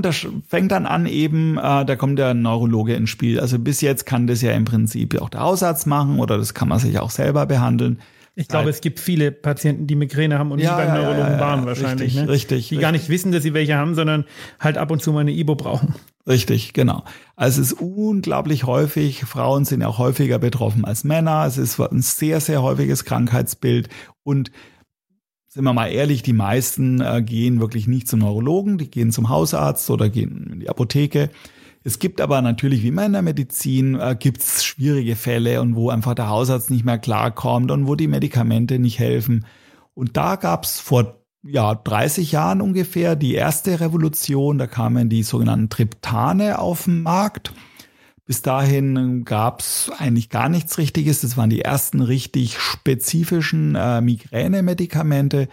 fängt 0.47 0.71
dann 0.71 0.87
an 0.87 1.05
eben, 1.05 1.59
äh, 1.59 1.85
da 1.85 1.95
kommt 1.97 2.17
der 2.17 2.33
Neurologe 2.33 2.95
ins 2.95 3.11
Spiel. 3.11 3.39
Also 3.39 3.59
bis 3.59 3.81
jetzt 3.81 4.07
kann 4.07 4.25
das 4.25 4.41
ja 4.41 4.53
im 4.53 4.65
Prinzip 4.65 5.21
auch 5.21 5.29
der 5.29 5.41
Hausarzt 5.41 5.85
machen 5.85 6.17
oder 6.17 6.39
das 6.39 6.55
kann 6.55 6.67
man 6.67 6.79
sich 6.79 6.97
auch 6.97 7.11
selber 7.11 7.45
behandeln. 7.45 7.99
Ich 8.35 8.47
glaube, 8.47 8.69
es 8.69 8.81
gibt 8.81 8.99
viele 8.99 9.31
Patienten, 9.31 9.87
die 9.87 9.95
Migräne 9.95 10.39
haben 10.39 10.51
und 10.51 10.59
ja, 10.59 10.77
nie 10.77 10.85
beim 10.85 10.95
Neurologen 10.95 11.33
ja, 11.33 11.39
waren 11.39 11.65
wahrscheinlich. 11.65 12.15
Richtig, 12.15 12.21
ne? 12.21 12.29
richtig. 12.29 12.49
Die 12.49 12.75
richtig. 12.75 12.79
gar 12.79 12.91
nicht 12.91 13.09
wissen, 13.09 13.31
dass 13.31 13.43
sie 13.43 13.53
welche 13.53 13.75
haben, 13.75 13.95
sondern 13.95 14.25
halt 14.59 14.77
ab 14.77 14.91
und 14.91 15.01
zu 15.01 15.11
mal 15.11 15.21
eine 15.21 15.31
Ibo 15.31 15.55
brauchen. 15.55 15.95
Richtig, 16.27 16.73
genau. 16.73 17.03
Also 17.35 17.61
es 17.61 17.71
ist 17.71 17.81
unglaublich 17.81 18.65
häufig, 18.65 19.21
Frauen 19.25 19.65
sind 19.65 19.83
auch 19.83 19.97
häufiger 19.97 20.39
betroffen 20.39 20.85
als 20.85 21.03
Männer. 21.03 21.45
Es 21.45 21.57
ist 21.57 21.79
ein 21.79 22.01
sehr, 22.01 22.39
sehr 22.39 22.61
häufiges 22.61 23.03
Krankheitsbild 23.03 23.89
und 24.23 24.51
sind 25.47 25.63
wir 25.63 25.73
mal 25.73 25.87
ehrlich, 25.87 26.21
die 26.21 26.33
meisten 26.33 27.01
äh, 27.01 27.23
gehen 27.23 27.59
wirklich 27.59 27.87
nicht 27.87 28.07
zum 28.07 28.19
Neurologen, 28.19 28.77
die 28.77 28.91
gehen 28.91 29.11
zum 29.11 29.29
Hausarzt 29.29 29.89
oder 29.89 30.07
gehen 30.07 30.51
in 30.53 30.59
die 30.59 30.69
Apotheke. 30.69 31.31
Es 31.83 31.99
gibt 31.99 32.19
aber 32.19 32.41
natürlich, 32.41 32.83
wie 32.83 32.89
immer 32.89 33.05
in 33.05 33.13
der 33.13 33.21
Medizin, 33.21 33.99
äh, 33.99 34.15
gibt 34.19 34.41
es 34.41 34.63
schwierige 34.63 35.15
Fälle 35.15 35.61
und 35.61 35.75
wo 35.75 35.89
einfach 35.89 36.13
der 36.13 36.29
Hausarzt 36.29 36.69
nicht 36.69 36.85
mehr 36.85 36.99
klarkommt 36.99 37.71
und 37.71 37.87
wo 37.87 37.95
die 37.95 38.07
Medikamente 38.07 38.79
nicht 38.79 38.99
helfen. 38.99 39.45
Und 39.93 40.17
da 40.17 40.35
gab 40.35 40.65
es 40.65 40.79
vor 40.79 41.19
ja, 41.43 41.73
30 41.73 42.31
Jahren 42.33 42.61
ungefähr 42.61 43.15
die 43.15 43.33
erste 43.33 43.79
Revolution. 43.79 44.57
Da 44.57 44.67
kamen 44.67 45.09
die 45.09 45.23
sogenannten 45.23 45.69
Triptane 45.69 46.59
auf 46.59 46.83
den 46.83 47.03
Markt. 47.03 47.53
Bis 48.25 48.41
dahin 48.41 49.23
gab 49.25 49.61
es 49.61 49.91
eigentlich 49.97 50.29
gar 50.29 50.49
nichts 50.49 50.77
Richtiges. 50.77 51.21
Das 51.21 51.37
waren 51.37 51.49
die 51.49 51.61
ersten 51.61 52.01
richtig 52.01 52.59
spezifischen 52.59 53.75
äh, 53.75 54.01
Migräne-Medikamente. 54.01 55.47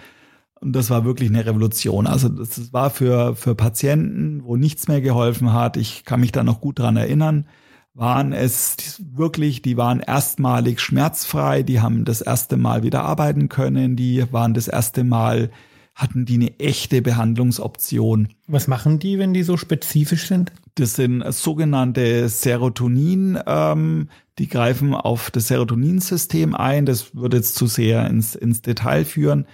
Und 0.67 0.73
das 0.73 0.91
war 0.91 1.05
wirklich 1.05 1.29
eine 1.31 1.47
Revolution. 1.47 2.09
Also 2.09 2.29
das 2.29 2.73
war 2.73 2.91
für, 2.91 3.37
für 3.37 3.55
Patienten, 3.55 4.43
wo 4.43 4.57
nichts 4.57 4.89
mehr 4.89 5.01
geholfen 5.01 5.53
hat. 5.53 5.77
Ich 5.77 6.05
kann 6.05 6.19
mich 6.19 6.33
da 6.33 6.43
noch 6.43 6.61
gut 6.61 6.81
dran 6.81 6.97
erinnern. 6.97 7.47
Waren 7.95 8.33
es 8.33 9.01
wirklich, 9.15 9.63
die 9.63 9.77
waren 9.77 10.01
erstmalig 10.01 10.81
schmerzfrei. 10.81 11.63
Die 11.63 11.81
haben 11.81 12.05
das 12.05 12.21
erste 12.21 12.57
Mal 12.57 12.83
wieder 12.83 13.05
arbeiten 13.05 13.49
können. 13.49 13.95
Die 13.95 14.25
waren 14.33 14.55
das 14.55 14.67
erste 14.67 15.05
Mal, 15.05 15.53
hatten 15.95 16.25
die 16.25 16.35
eine 16.35 16.59
echte 16.59 17.01
Behandlungsoption. 17.01 18.31
Was 18.49 18.67
machen 18.67 18.99
die, 18.99 19.21
wenn 19.21 19.35
die 19.35 19.45
so 19.45 19.57
spezifisch 19.57 20.27
sind? 20.27 20.51
Das 20.75 20.95
sind 20.95 21.23
sogenannte 21.33 22.29
Serotonin, 22.29 23.39
ähm, 23.47 24.09
die 24.41 24.49
greifen 24.49 24.95
auf 24.95 25.31
das 25.31 25.47
Serotoninsystem 25.47 26.57
ein. 26.57 26.87
Das 26.87 27.15
würde 27.15 27.37
jetzt 27.37 27.55
zu 27.55 27.69
sehr 27.69 28.09
ins, 28.09 28.35
ins 28.35 28.63
Detail 28.63 29.05
führen. 29.05 29.47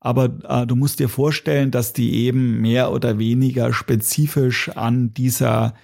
Aber 0.00 0.30
äh, 0.48 0.66
du 0.66 0.76
musst 0.76 1.00
dir 1.00 1.08
vorstellen, 1.08 1.70
dass 1.70 1.92
die 1.92 2.14
eben 2.14 2.60
mehr 2.60 2.92
oder 2.92 3.18
weniger 3.18 3.72
spezifisch 3.72 4.70
an 4.70 5.12
dieser 5.12 5.74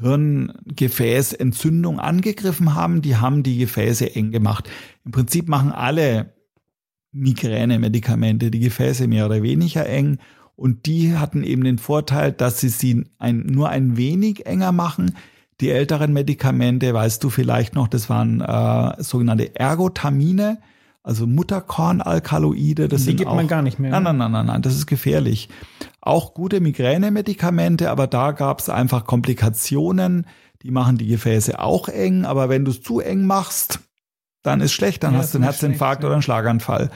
Hirngefäßentzündung 0.00 2.00
angegriffen 2.00 2.74
haben. 2.74 3.00
Die 3.00 3.16
haben 3.16 3.42
die 3.42 3.58
Gefäße 3.58 4.14
eng 4.14 4.32
gemacht. 4.32 4.68
Im 5.04 5.12
Prinzip 5.12 5.48
machen 5.48 5.72
alle 5.72 6.34
Migräne-Medikamente 7.12 8.50
die 8.50 8.60
Gefäße 8.60 9.06
mehr 9.06 9.26
oder 9.26 9.42
weniger 9.42 9.86
eng. 9.86 10.18
Und 10.56 10.86
die 10.86 11.16
hatten 11.16 11.42
eben 11.42 11.64
den 11.64 11.78
Vorteil, 11.78 12.32
dass 12.32 12.60
sie 12.60 12.68
sie 12.68 13.04
ein, 13.18 13.46
nur 13.46 13.70
ein 13.70 13.96
wenig 13.96 14.46
enger 14.46 14.72
machen. 14.72 15.16
Die 15.60 15.70
älteren 15.70 16.12
Medikamente, 16.12 16.92
weißt 16.92 17.22
du 17.22 17.30
vielleicht 17.30 17.74
noch, 17.74 17.88
das 17.88 18.10
waren 18.10 18.40
äh, 18.40 19.02
sogenannte 19.02 19.54
Ergotamine 19.54 20.58
also 21.04 21.26
Mutterkornalkaloide, 21.26 22.88
das 22.88 23.02
die 23.02 23.04
sind 23.04 23.16
gibt 23.18 23.28
auch, 23.28 23.36
man 23.36 23.46
gar 23.46 23.60
nicht 23.60 23.78
mehr. 23.78 23.90
Nein, 23.90 24.02
nein, 24.02 24.16
nein, 24.16 24.32
nein, 24.32 24.46
nein, 24.46 24.62
das 24.62 24.74
ist 24.74 24.86
gefährlich. 24.86 25.50
Auch 26.00 26.32
gute 26.32 26.60
Migränemedikamente, 26.60 27.90
aber 27.90 28.06
da 28.06 28.32
gab 28.32 28.60
es 28.60 28.70
einfach 28.70 29.04
Komplikationen. 29.04 30.26
Die 30.62 30.70
machen 30.70 30.96
die 30.96 31.06
Gefäße 31.06 31.60
auch 31.60 31.88
eng, 31.88 32.24
aber 32.24 32.48
wenn 32.48 32.64
du 32.64 32.70
es 32.70 32.82
zu 32.82 33.00
eng 33.00 33.26
machst, 33.26 33.80
dann 34.42 34.62
ist 34.62 34.72
schlecht, 34.72 35.04
dann 35.04 35.12
ja, 35.12 35.18
hast 35.18 35.34
du 35.34 35.38
einen 35.38 35.44
Herzinfarkt 35.44 36.00
schlecht, 36.00 36.06
oder 36.06 36.14
einen 36.14 36.22
Schlaganfall. 36.22 36.90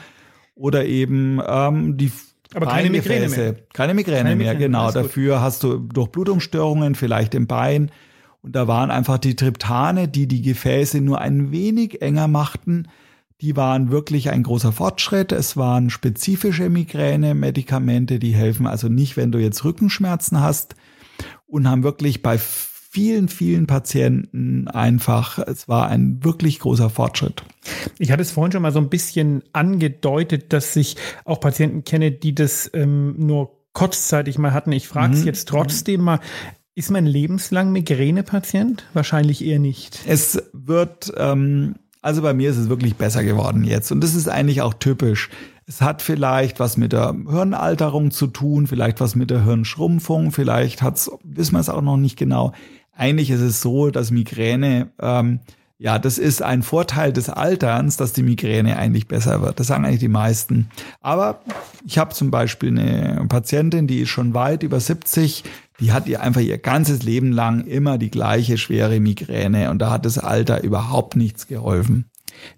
Oder 0.55 0.85
eben 0.85 1.39
ähm, 1.47 1.95
die 1.95 2.11
aber 2.55 2.65
keine 2.65 2.89
Migräne 2.89 3.29
mehr. 3.29 3.55
Keine 3.73 3.93
Migräne 3.93 4.23
keine 4.23 4.35
mehr, 4.35 4.55
genau. 4.55 4.91
Dafür 4.91 5.39
hast 5.39 5.61
du 5.61 5.77
Durchblutungsstörungen, 5.77 6.95
vielleicht 6.95 7.35
im 7.35 7.45
Bein. 7.45 7.91
Und 8.41 8.55
da 8.55 8.67
waren 8.67 8.89
einfach 8.89 9.19
die 9.19 9.35
Triptane, 9.35 10.07
die 10.07 10.27
die 10.27 10.41
Gefäße 10.41 10.99
nur 10.99 11.21
ein 11.21 11.51
wenig 11.51 12.01
enger 12.01 12.27
machten, 12.27 12.87
die 13.41 13.55
waren 13.55 13.89
wirklich 13.91 14.29
ein 14.29 14.43
großer 14.43 14.71
Fortschritt. 14.71 15.31
Es 15.31 15.55
waren 15.55 15.89
spezifische 15.89 16.69
Migräne-Medikamente, 16.69 18.19
die 18.19 18.33
helfen 18.33 18.67
also 18.67 18.89
nicht, 18.89 19.15
wenn 19.15 19.31
du 19.31 19.39
jetzt 19.39 19.63
Rückenschmerzen 19.63 20.41
hast 20.41 20.75
und 21.47 21.67
haben 21.67 21.83
wirklich 21.83 22.21
bei 22.21 22.37
vielen, 22.37 23.29
vielen 23.29 23.67
Patienten 23.67 24.67
einfach, 24.67 25.37
es 25.39 25.67
war 25.67 25.87
ein 25.87 26.23
wirklich 26.23 26.59
großer 26.59 26.89
Fortschritt. 26.89 27.43
Ich 27.97 28.11
hatte 28.11 28.23
es 28.23 28.31
vorhin 28.31 28.51
schon 28.51 28.63
mal 28.63 28.71
so 28.71 28.79
ein 28.79 28.89
bisschen 28.89 29.43
angedeutet, 29.53 30.51
dass 30.51 30.75
ich 30.75 30.97
auch 31.23 31.39
Patienten 31.39 31.83
kenne, 31.83 32.11
die 32.11 32.33
das 32.33 32.69
ähm, 32.73 33.15
nur 33.17 33.59
kurzzeitig 33.73 34.37
mal 34.37 34.53
hatten. 34.53 34.71
Ich 34.71 34.87
frage 34.87 35.13
es 35.13 35.21
mhm. 35.21 35.27
jetzt 35.27 35.47
trotzdem 35.47 36.01
mal. 36.01 36.19
Ist 36.73 36.89
man 36.89 37.05
lebenslang 37.05 37.71
Migränepatient? 37.71 38.85
Wahrscheinlich 38.93 39.45
eher 39.45 39.59
nicht. 39.59 39.99
Es 40.07 40.41
wird 40.53 41.13
ähm, 41.17 41.75
also 42.01 42.21
bei 42.21 42.33
mir 42.33 42.49
ist 42.49 42.57
es 42.57 42.69
wirklich 42.69 42.95
besser 42.95 43.23
geworden 43.23 43.63
jetzt. 43.63 43.91
Und 43.91 44.01
das 44.01 44.15
ist 44.15 44.29
eigentlich 44.29 44.61
auch 44.61 44.73
typisch. 44.73 45.29
Es 45.65 45.81
hat 45.81 46.01
vielleicht 46.01 46.59
was 46.59 46.77
mit 46.77 46.93
der 46.93 47.15
Hirnalterung 47.29 48.11
zu 48.11 48.27
tun, 48.27 48.67
vielleicht 48.67 49.01
was 49.01 49.15
mit 49.15 49.29
der 49.29 49.43
Hirnschrumpfung, 49.43 50.31
vielleicht 50.31 50.81
hat's, 50.81 51.11
wissen 51.23 51.53
wir 51.53 51.59
es 51.59 51.69
auch 51.69 51.81
noch 51.81 51.97
nicht 51.97 52.17
genau. 52.17 52.53
Eigentlich 52.95 53.29
ist 53.29 53.41
es 53.41 53.61
so, 53.61 53.91
dass 53.91 54.11
Migräne, 54.11 54.91
ähm, 54.99 55.39
ja, 55.77 55.99
das 55.99 56.17
ist 56.17 56.41
ein 56.41 56.63
Vorteil 56.63 57.13
des 57.13 57.29
Alterns, 57.29 57.95
dass 57.95 58.11
die 58.11 58.23
Migräne 58.23 58.77
eigentlich 58.77 59.07
besser 59.07 59.41
wird. 59.41 59.59
Das 59.59 59.67
sagen 59.67 59.85
eigentlich 59.85 59.99
die 59.99 60.09
meisten. 60.09 60.69
Aber 61.01 61.41
ich 61.85 61.97
habe 61.97 62.13
zum 62.13 62.31
Beispiel 62.31 62.77
eine 62.77 63.25
Patientin, 63.29 63.87
die 63.87 63.99
ist 63.99 64.09
schon 64.09 64.33
weit 64.33 64.63
über 64.63 64.79
70, 64.79 65.43
die 65.79 65.91
hat 65.91 66.07
ihr 66.07 66.21
einfach 66.21 66.41
ihr 66.41 66.57
ganzes 66.57 67.03
Leben 67.03 67.31
lang 67.31 67.65
immer 67.65 67.97
die 67.97 68.11
gleiche 68.11 68.57
schwere 68.57 68.99
Migräne 68.99 69.69
und 69.69 69.79
da 69.79 69.91
hat 69.91 70.05
das 70.05 70.17
Alter 70.17 70.63
überhaupt 70.63 71.15
nichts 71.15 71.47
geholfen. 71.47 72.09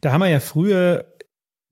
Da 0.01 0.11
haben 0.11 0.21
wir 0.21 0.29
ja 0.29 0.39
früher 0.39 1.05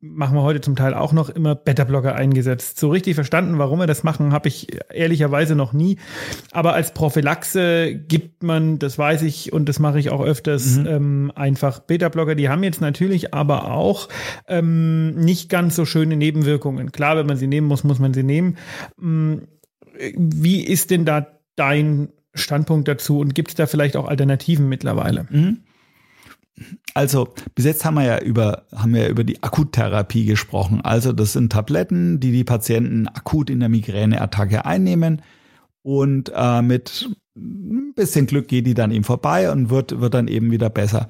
machen 0.02 0.36
wir 0.36 0.44
heute 0.44 0.62
zum 0.62 0.76
Teil 0.76 0.94
auch 0.94 1.12
noch 1.12 1.30
immer 1.30 1.56
Beta-Blocker 1.56 2.16
eingesetzt. 2.16 2.80
So 2.80 2.90
richtig 2.90 3.16
verstanden, 3.16 3.58
warum 3.58 3.80
wir 3.80 3.88
das 3.88 4.04
machen, 4.04 4.32
habe 4.32 4.48
ich 4.48 4.68
ehrlicherweise 4.94 5.56
noch 5.56 5.74
nie. 5.74 5.98
Aber 6.52 6.74
als 6.74 6.94
Prophylaxe 6.94 7.96
gibt 7.96 8.42
man, 8.44 8.80
das 8.80 8.98
weiß 8.98 9.24
ich 9.24 9.52
und 9.52 9.68
das 9.68 9.80
mache 9.80 10.00
ich 10.00 10.10
auch 10.10 10.22
öfters, 10.22 10.78
mhm. 10.78 10.88
ähm, 10.88 11.32
einfach 11.36 11.80
Beta-Blocker. 11.80 12.36
Die 12.36 12.50
haben 12.50 12.64
jetzt 12.64 12.80
natürlich 12.80 13.34
aber 13.34 13.72
auch 13.72 14.08
ähm, 14.48 15.16
nicht 15.16 15.50
ganz 15.50 15.76
so 15.76 15.84
schöne 15.84 16.16
Nebenwirkungen. 16.16 16.94
Klar, 16.94 17.18
wenn 17.18 17.28
man 17.28 17.38
sie 17.38 17.48
nehmen 17.48 17.68
muss, 17.68 17.84
muss 17.84 18.00
man 18.00 18.14
sie 18.14 18.24
nehmen. 18.24 18.58
Ähm, 19.02 19.48
wie 20.16 20.64
ist 20.64 20.92
denn 20.92 21.04
da 21.04 21.28
dein 21.60 22.10
Standpunkt 22.34 22.88
dazu 22.88 23.20
und 23.20 23.36
gibt 23.36 23.50
es 23.50 23.56
da 23.56 23.68
vielleicht 23.68 23.98
auch 23.98 24.08
Alternativen 24.08 24.70
mittlerweile? 24.70 25.28
Mhm. 25.30 25.60
Also, 26.94 27.34
bis 27.56 27.66
jetzt 27.66 27.86
haben 27.86 27.96
wir 27.96 28.04
ja 28.04 28.20
über, 28.20 28.64
haben 28.76 28.94
wir 28.94 29.08
über 29.08 29.24
die 29.24 29.42
Akuttherapie 29.42 30.26
gesprochen. 30.26 30.82
Also, 30.82 31.14
das 31.14 31.34
sind 31.34 31.52
Tabletten, 31.52 32.20
die 32.20 32.32
die 32.32 32.44
Patienten 32.44 33.08
akut 33.08 33.50
in 33.50 33.60
der 33.62 33.70
Migräneattacke 33.70 34.66
einnehmen 34.66 35.22
und 35.82 36.32
äh, 36.36 36.62
mit 36.62 37.10
ein 37.38 37.94
bisschen 37.96 38.28
Glück 38.28 38.48
geht 38.48 38.68
die 38.68 38.74
dann 38.74 38.92
eben 38.92 39.04
vorbei 39.04 39.52
und 39.52 39.70
wird, 39.70 40.00
wird 40.02 40.14
dann 40.14 40.28
eben 40.28 40.52
wieder 40.52 40.70
besser. 40.70 41.08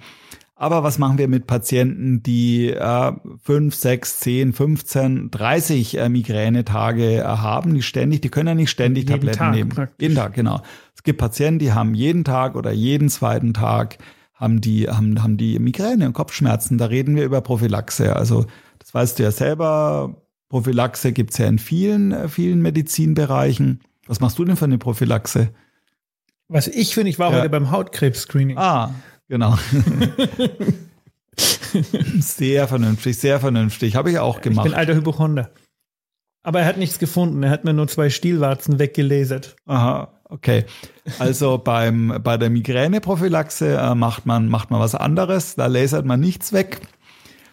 Aber 0.62 0.84
was 0.84 0.98
machen 1.00 1.18
wir 1.18 1.30
mit 1.30 1.48
Patienten, 1.48 2.22
die 2.22 2.72
äh, 2.72 3.14
5, 3.44 3.74
6, 3.74 4.20
10, 4.20 4.52
15, 4.52 5.32
30 5.32 5.98
äh, 5.98 6.10
Migränetage 6.10 7.20
äh, 7.20 7.24
haben, 7.24 7.76
die 7.76 7.82
ständig, 7.82 8.20
die 8.20 8.28
können 8.28 8.50
ja 8.50 8.56
nicht 8.56 8.70
ständig 8.70 9.04
jeden 9.04 9.22
Tabletten 9.22 9.38
Tag 9.38 9.56
nehmen. 9.56 9.70
Praktisch. 9.70 9.96
Jeden 10.02 10.16
Tag, 10.16 10.34
genau. 10.34 10.62
Es 10.98 11.04
gibt 11.04 11.18
Patienten, 11.18 11.60
die 11.60 11.72
haben 11.72 11.94
jeden 11.94 12.26
Tag 12.26 12.58
oder 12.58 12.74
jeden 12.74 13.08
zweiten 13.08 13.54
Tag 13.54 14.00
haben 14.34 14.60
die, 14.60 14.90
haben, 14.90 15.24
haben 15.24 15.38
die 15.38 15.60
Migräne 15.60 16.06
und 16.06 16.14
Kopfschmerzen. 16.14 16.78
Da 16.78 16.88
reden 16.88 17.16
wir 17.16 17.24
über 17.24 17.40
Prophylaxe. 17.40 18.14
Also 18.14 18.46
das 18.80 18.94
weißt 18.94 19.18
du 19.18 19.24
ja 19.24 19.32
selber. 19.32 20.22
Prophylaxe 20.50 21.14
gibt's 21.14 21.38
ja 21.38 21.48
in 21.48 21.58
vielen, 21.58 22.12
äh, 22.12 22.28
vielen 22.28 22.62
Medizinbereichen. 22.62 23.80
Was 24.08 24.20
machst 24.20 24.38
du 24.38 24.44
denn 24.44 24.58
für 24.58 24.66
eine 24.66 24.78
Prophylaxe? 24.78 25.52
Was 26.50 26.68
ich 26.68 26.94
finde, 26.94 27.12
ich 27.12 27.18
war 27.18 27.32
ja. 27.32 27.38
heute 27.38 27.50
beim 27.50 27.72
Hautkrebs-Screening. 27.72 28.58
Ah, 28.58 28.94
Genau. 29.30 29.58
sehr 32.20 32.68
vernünftig, 32.68 33.18
sehr 33.18 33.40
vernünftig. 33.40 33.96
Habe 33.96 34.12
ich 34.12 34.20
auch 34.20 34.42
gemacht. 34.42 34.66
Ich 34.66 34.72
bin 34.72 34.78
alter 34.78 34.96
Hypochonder. 34.96 35.52
Aber 36.42 36.62
er 36.62 36.66
hat 36.66 36.78
nichts 36.78 36.98
gefunden. 37.00 37.44
Er 37.44 37.52
hat 37.52 37.64
mir 37.64 37.74
nur 37.74 37.88
zwei 37.88 38.10
Stielwarzen 38.10 38.80
weggelasert. 38.80 39.56
Aha, 39.68 40.10
okay. 40.26 40.66
Also 41.20 41.60
beim, 41.60 42.20
bei 42.24 42.38
der 42.38 42.50
Migräneprophylaxe 42.50 43.78
äh, 43.78 43.94
macht, 43.94 44.26
man, 44.26 44.50
macht 44.50 44.72
man 44.72 44.80
was 44.80 44.96
anderes. 44.96 45.56
Da 45.56 45.68
lasert 45.68 46.06
man 46.06 46.20
nichts 46.20 46.52
weg, 46.52 46.82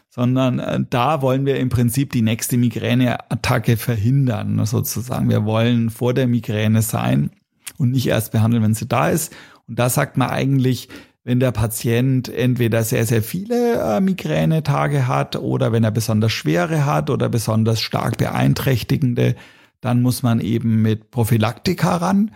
sondern 0.09 0.59
äh, 0.61 0.81
da 0.89 1.21
wollen 1.21 1.45
wir 1.45 1.59
im 1.59 1.69
Prinzip 1.69 2.11
die 2.13 2.23
nächste 2.23 2.57
Migräneattacke 2.57 3.77
verhindern, 3.77 4.65
sozusagen. 4.65 5.29
Wir 5.29 5.45
wollen 5.45 5.91
vor 5.91 6.15
der 6.15 6.27
Migräne 6.27 6.81
sein 6.81 7.33
und 7.77 7.91
nicht 7.91 8.07
erst 8.07 8.33
behandeln, 8.33 8.63
wenn 8.63 8.75
sie 8.75 8.89
da 8.89 9.11
ist. 9.11 9.35
Und 9.69 9.79
da 9.79 9.91
sagt 9.91 10.17
man 10.17 10.31
eigentlich, 10.31 10.89
wenn 11.27 11.41
der 11.41 11.51
Patient 11.51 12.29
entweder 12.29 12.85
sehr, 12.85 13.05
sehr 13.05 13.21
viele 13.21 13.81
äh, 13.81 14.01
Migränetage 14.01 15.09
hat 15.09 15.35
oder 15.35 15.73
wenn 15.73 15.83
er 15.83 15.91
besonders 15.91 16.31
schwere 16.31 16.87
hat 16.87 17.11
oder 17.11 17.29
besonders 17.29 17.81
stark 17.81 18.17
beeinträchtigende, 18.17 19.35
dann 19.81 20.03
muss 20.03 20.23
man 20.23 20.41
eben 20.41 20.83
mit 20.83 21.11
Prophylaktika 21.11 21.97
ran. 21.97 22.31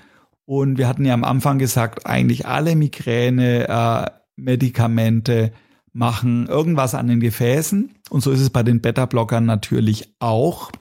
Und 0.44 0.76
wir 0.76 0.88
hatten 0.88 1.04
ja 1.04 1.14
am 1.14 1.22
Anfang 1.22 1.60
gesagt, 1.60 2.04
eigentlich 2.04 2.46
alle 2.46 2.74
Migräne-Medikamente 2.74 5.34
äh, 5.34 5.50
machen 5.92 6.48
irgendwas 6.48 6.96
an 6.96 7.06
den 7.06 7.20
Gefäßen. 7.20 7.94
Und 8.10 8.22
so 8.22 8.32
ist 8.32 8.40
es 8.40 8.50
bei 8.50 8.64
den 8.64 8.80
Beta-Blockern 8.80 9.46
natürlich 9.46 10.16
auch. 10.18 10.72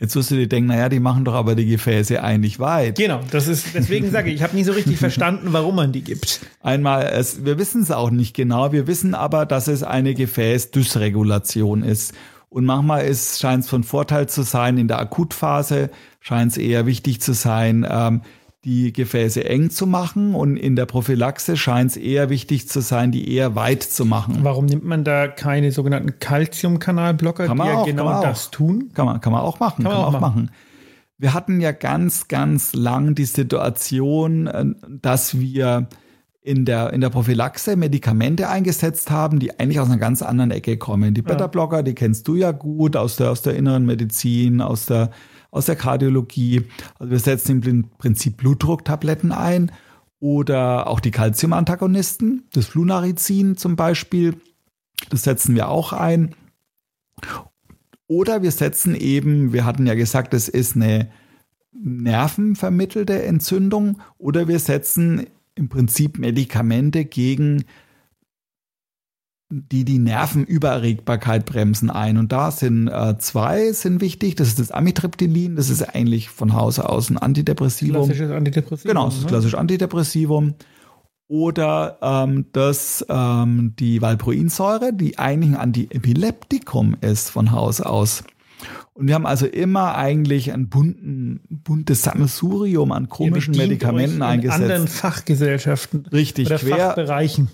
Jetzt 0.00 0.16
wirst 0.16 0.30
du 0.30 0.36
dir 0.36 0.48
denken, 0.48 0.68
naja, 0.68 0.88
die 0.88 1.00
machen 1.00 1.24
doch 1.24 1.34
aber 1.34 1.54
die 1.54 1.66
Gefäße 1.66 2.22
eigentlich 2.22 2.60
weit. 2.60 2.96
Genau, 2.96 3.20
das 3.30 3.48
ist, 3.48 3.68
deswegen 3.74 4.10
sage 4.10 4.30
ich, 4.30 4.36
ich 4.36 4.42
habe 4.42 4.56
nie 4.56 4.64
so 4.64 4.72
richtig 4.72 4.98
verstanden, 4.98 5.48
warum 5.52 5.76
man 5.76 5.92
die 5.92 6.02
gibt. 6.02 6.40
Einmal, 6.60 7.04
es, 7.12 7.44
wir 7.44 7.58
wissen 7.58 7.82
es 7.82 7.90
auch 7.90 8.10
nicht 8.10 8.34
genau, 8.34 8.72
wir 8.72 8.86
wissen 8.86 9.14
aber, 9.14 9.46
dass 9.46 9.68
es 9.68 9.82
eine 9.82 10.14
Gefäßdysregulation 10.14 11.82
ist. 11.82 12.14
Und 12.48 12.66
manchmal 12.66 13.02
scheint 13.14 13.64
es 13.64 13.70
von 13.70 13.82
Vorteil 13.82 14.28
zu 14.28 14.42
sein, 14.42 14.76
in 14.76 14.86
der 14.86 14.98
Akutphase 14.98 15.88
scheint 16.20 16.52
es 16.52 16.58
eher 16.58 16.84
wichtig 16.84 17.20
zu 17.20 17.32
sein, 17.32 17.86
ähm, 17.88 18.20
die 18.64 18.92
Gefäße 18.92 19.44
eng 19.44 19.70
zu 19.70 19.86
machen 19.88 20.34
und 20.34 20.56
in 20.56 20.76
der 20.76 20.86
Prophylaxe 20.86 21.56
scheint 21.56 21.90
es 21.90 21.96
eher 21.96 22.30
wichtig 22.30 22.68
zu 22.68 22.80
sein, 22.80 23.10
die 23.10 23.34
eher 23.34 23.56
weit 23.56 23.82
zu 23.82 24.04
machen. 24.04 24.38
Warum 24.42 24.66
nimmt 24.66 24.84
man 24.84 25.02
da 25.02 25.26
keine 25.26 25.72
sogenannten 25.72 26.20
Calciumkanalblocker, 26.20 27.48
die 27.48 27.58
ja 27.58 27.84
genau 27.84 28.22
das 28.22 28.52
tun? 28.52 28.90
Kann 28.94 29.06
man, 29.06 29.20
kann 29.20 29.32
man 29.32 29.42
auch 29.42 29.58
machen. 29.58 29.82
Kann, 29.82 29.92
kann 29.92 30.00
man 30.00 30.14
auch 30.14 30.20
machen. 30.20 30.44
machen. 30.44 30.50
Wir 31.18 31.34
hatten 31.34 31.60
ja 31.60 31.72
ganz, 31.72 32.28
ganz 32.28 32.72
lang 32.72 33.16
die 33.16 33.24
Situation, 33.24 34.46
äh, 34.46 34.64
dass 34.88 35.40
wir 35.40 35.88
in 36.40 36.64
der, 36.64 36.92
in 36.92 37.00
der 37.00 37.10
Prophylaxe 37.10 37.76
Medikamente 37.76 38.48
eingesetzt 38.48 39.10
haben, 39.10 39.38
die 39.38 39.58
eigentlich 39.58 39.78
aus 39.80 39.88
einer 39.88 39.98
ganz 39.98 40.22
anderen 40.22 40.50
Ecke 40.50 40.76
kommen. 40.76 41.14
Die 41.14 41.22
Beta-Blocker, 41.22 41.84
die 41.84 41.94
kennst 41.94 42.26
du 42.26 42.34
ja 42.34 42.50
gut 42.50 42.96
aus 42.96 43.16
der, 43.16 43.30
aus 43.30 43.42
der 43.42 43.54
inneren 43.54 43.86
Medizin, 43.86 44.60
aus 44.60 44.86
der 44.86 45.10
aus 45.52 45.66
der 45.66 45.76
Kardiologie. 45.76 46.64
Also 46.98 47.12
wir 47.12 47.20
setzen 47.20 47.62
im 47.62 47.90
Prinzip 47.98 48.38
Blutdrucktabletten 48.38 49.30
ein 49.30 49.70
oder 50.18 50.88
auch 50.88 50.98
die 50.98 51.12
Calciumantagonisten, 51.12 52.48
das 52.52 52.66
Flunarizin 52.66 53.56
zum 53.56 53.76
Beispiel. 53.76 54.40
Das 55.10 55.22
setzen 55.22 55.54
wir 55.54 55.68
auch 55.68 55.92
ein. 55.92 56.34
Oder 58.08 58.42
wir 58.42 58.50
setzen 58.50 58.94
eben, 58.94 59.52
wir 59.52 59.64
hatten 59.64 59.86
ja 59.86 59.94
gesagt, 59.94 60.34
es 60.34 60.48
ist 60.48 60.74
eine 60.74 61.10
nervenvermittelte 61.72 63.22
Entzündung. 63.22 64.00
Oder 64.18 64.48
wir 64.48 64.58
setzen 64.58 65.26
im 65.54 65.68
Prinzip 65.68 66.18
Medikamente 66.18 67.04
gegen 67.04 67.64
die 69.52 69.84
die 69.84 69.98
Nervenüberregbarkeit 69.98 71.44
bremsen 71.44 71.90
ein. 71.90 72.16
Und 72.16 72.32
da 72.32 72.50
sind 72.50 72.88
äh, 72.88 73.18
zwei 73.18 73.72
sind 73.72 74.00
wichtig. 74.00 74.34
Das 74.36 74.48
ist 74.48 74.58
das 74.58 74.70
Amitriptylin. 74.70 75.56
Das 75.56 75.68
ist 75.68 75.82
eigentlich 75.82 76.30
von 76.30 76.54
Hause 76.54 76.88
aus 76.88 77.10
ein 77.10 77.18
Antidepressivum. 77.18 78.06
Klassisches 78.06 78.30
Antidepressivum. 78.30 78.88
Genau, 78.88 79.04
das 79.06 79.16
ist 79.16 79.22
ne? 79.22 79.28
klassisch 79.28 79.54
Antidepressivum. 79.54 80.54
Oder 81.28 81.98
ähm, 82.02 82.46
das 82.52 83.04
ähm, 83.08 83.74
die 83.78 84.00
Valproinsäure, 84.00 84.92
die 84.92 85.18
eigentlich 85.18 85.52
ein 85.52 85.56
Antiepileptikum 85.56 86.96
ist 87.00 87.30
von 87.30 87.52
Haus 87.52 87.80
aus. 87.80 88.24
Und 88.94 89.08
wir 89.08 89.14
haben 89.14 89.26
also 89.26 89.46
immer 89.46 89.94
eigentlich 89.94 90.52
ein 90.52 90.68
bunten, 90.68 91.40
buntes 91.48 92.02
Sammelsurium 92.02 92.92
an 92.92 93.08
komischen 93.08 93.56
Medikamenten 93.56 94.16
in 94.16 94.22
eingesetzt. 94.22 94.58
In 94.58 94.64
anderen 94.64 94.88
Fachgesellschaften. 94.88 96.06
Richtig, 96.12 96.46
oder 96.46 96.58
quer, 96.58 96.76
Fachbereichen 96.76 97.48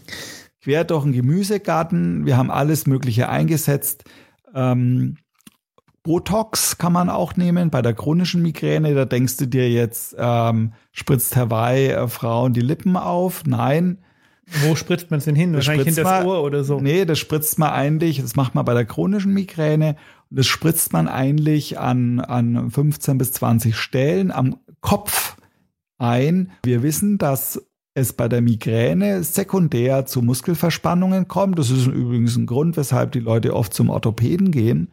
quer 0.62 0.84
durch 0.84 1.04
den 1.04 1.12
Gemüsegarten. 1.12 2.26
Wir 2.26 2.36
haben 2.36 2.50
alles 2.50 2.86
Mögliche 2.86 3.28
eingesetzt. 3.28 4.04
Ähm, 4.54 5.16
Botox 6.02 6.78
kann 6.78 6.92
man 6.92 7.10
auch 7.10 7.36
nehmen 7.36 7.70
bei 7.70 7.82
der 7.82 7.94
chronischen 7.94 8.42
Migräne. 8.42 8.94
Da 8.94 9.04
denkst 9.04 9.36
du 9.36 9.46
dir 9.46 9.70
jetzt, 9.70 10.16
ähm, 10.18 10.72
spritzt 10.92 11.36
Hawaii 11.36 11.88
äh, 11.88 12.08
Frauen 12.08 12.52
die 12.52 12.60
Lippen 12.60 12.96
auf? 12.96 13.44
Nein. 13.44 13.98
Wo 14.62 14.74
spritzt 14.74 15.10
man 15.10 15.18
es 15.18 15.26
denn 15.26 15.34
hin? 15.34 15.52
Wahrscheinlich 15.52 15.86
hinter 15.86 16.04
das 16.04 16.24
Ohr 16.24 16.42
oder 16.42 16.64
so. 16.64 16.80
Nee, 16.80 17.04
das 17.04 17.18
spritzt 17.18 17.58
man 17.58 17.70
eigentlich, 17.70 18.22
das 18.22 18.34
macht 18.34 18.54
man 18.54 18.64
bei 18.64 18.72
der 18.72 18.86
chronischen 18.86 19.34
Migräne. 19.34 19.96
Und 20.30 20.38
das 20.38 20.46
spritzt 20.46 20.92
man 20.92 21.08
eigentlich 21.08 21.78
an, 21.78 22.20
an 22.20 22.70
15 22.70 23.18
bis 23.18 23.32
20 23.32 23.76
Stellen 23.76 24.30
am 24.30 24.56
Kopf 24.80 25.36
ein. 25.98 26.52
Wir 26.64 26.82
wissen, 26.82 27.18
dass 27.18 27.67
es 27.98 28.12
bei 28.12 28.28
der 28.28 28.40
Migräne 28.40 29.22
sekundär 29.22 30.06
zu 30.06 30.22
Muskelverspannungen 30.22 31.28
kommt. 31.28 31.58
Das 31.58 31.70
ist 31.70 31.86
übrigens 31.86 32.36
ein 32.36 32.46
Grund, 32.46 32.76
weshalb 32.76 33.12
die 33.12 33.20
Leute 33.20 33.54
oft 33.54 33.74
zum 33.74 33.90
Orthopäden 33.90 34.50
gehen 34.50 34.92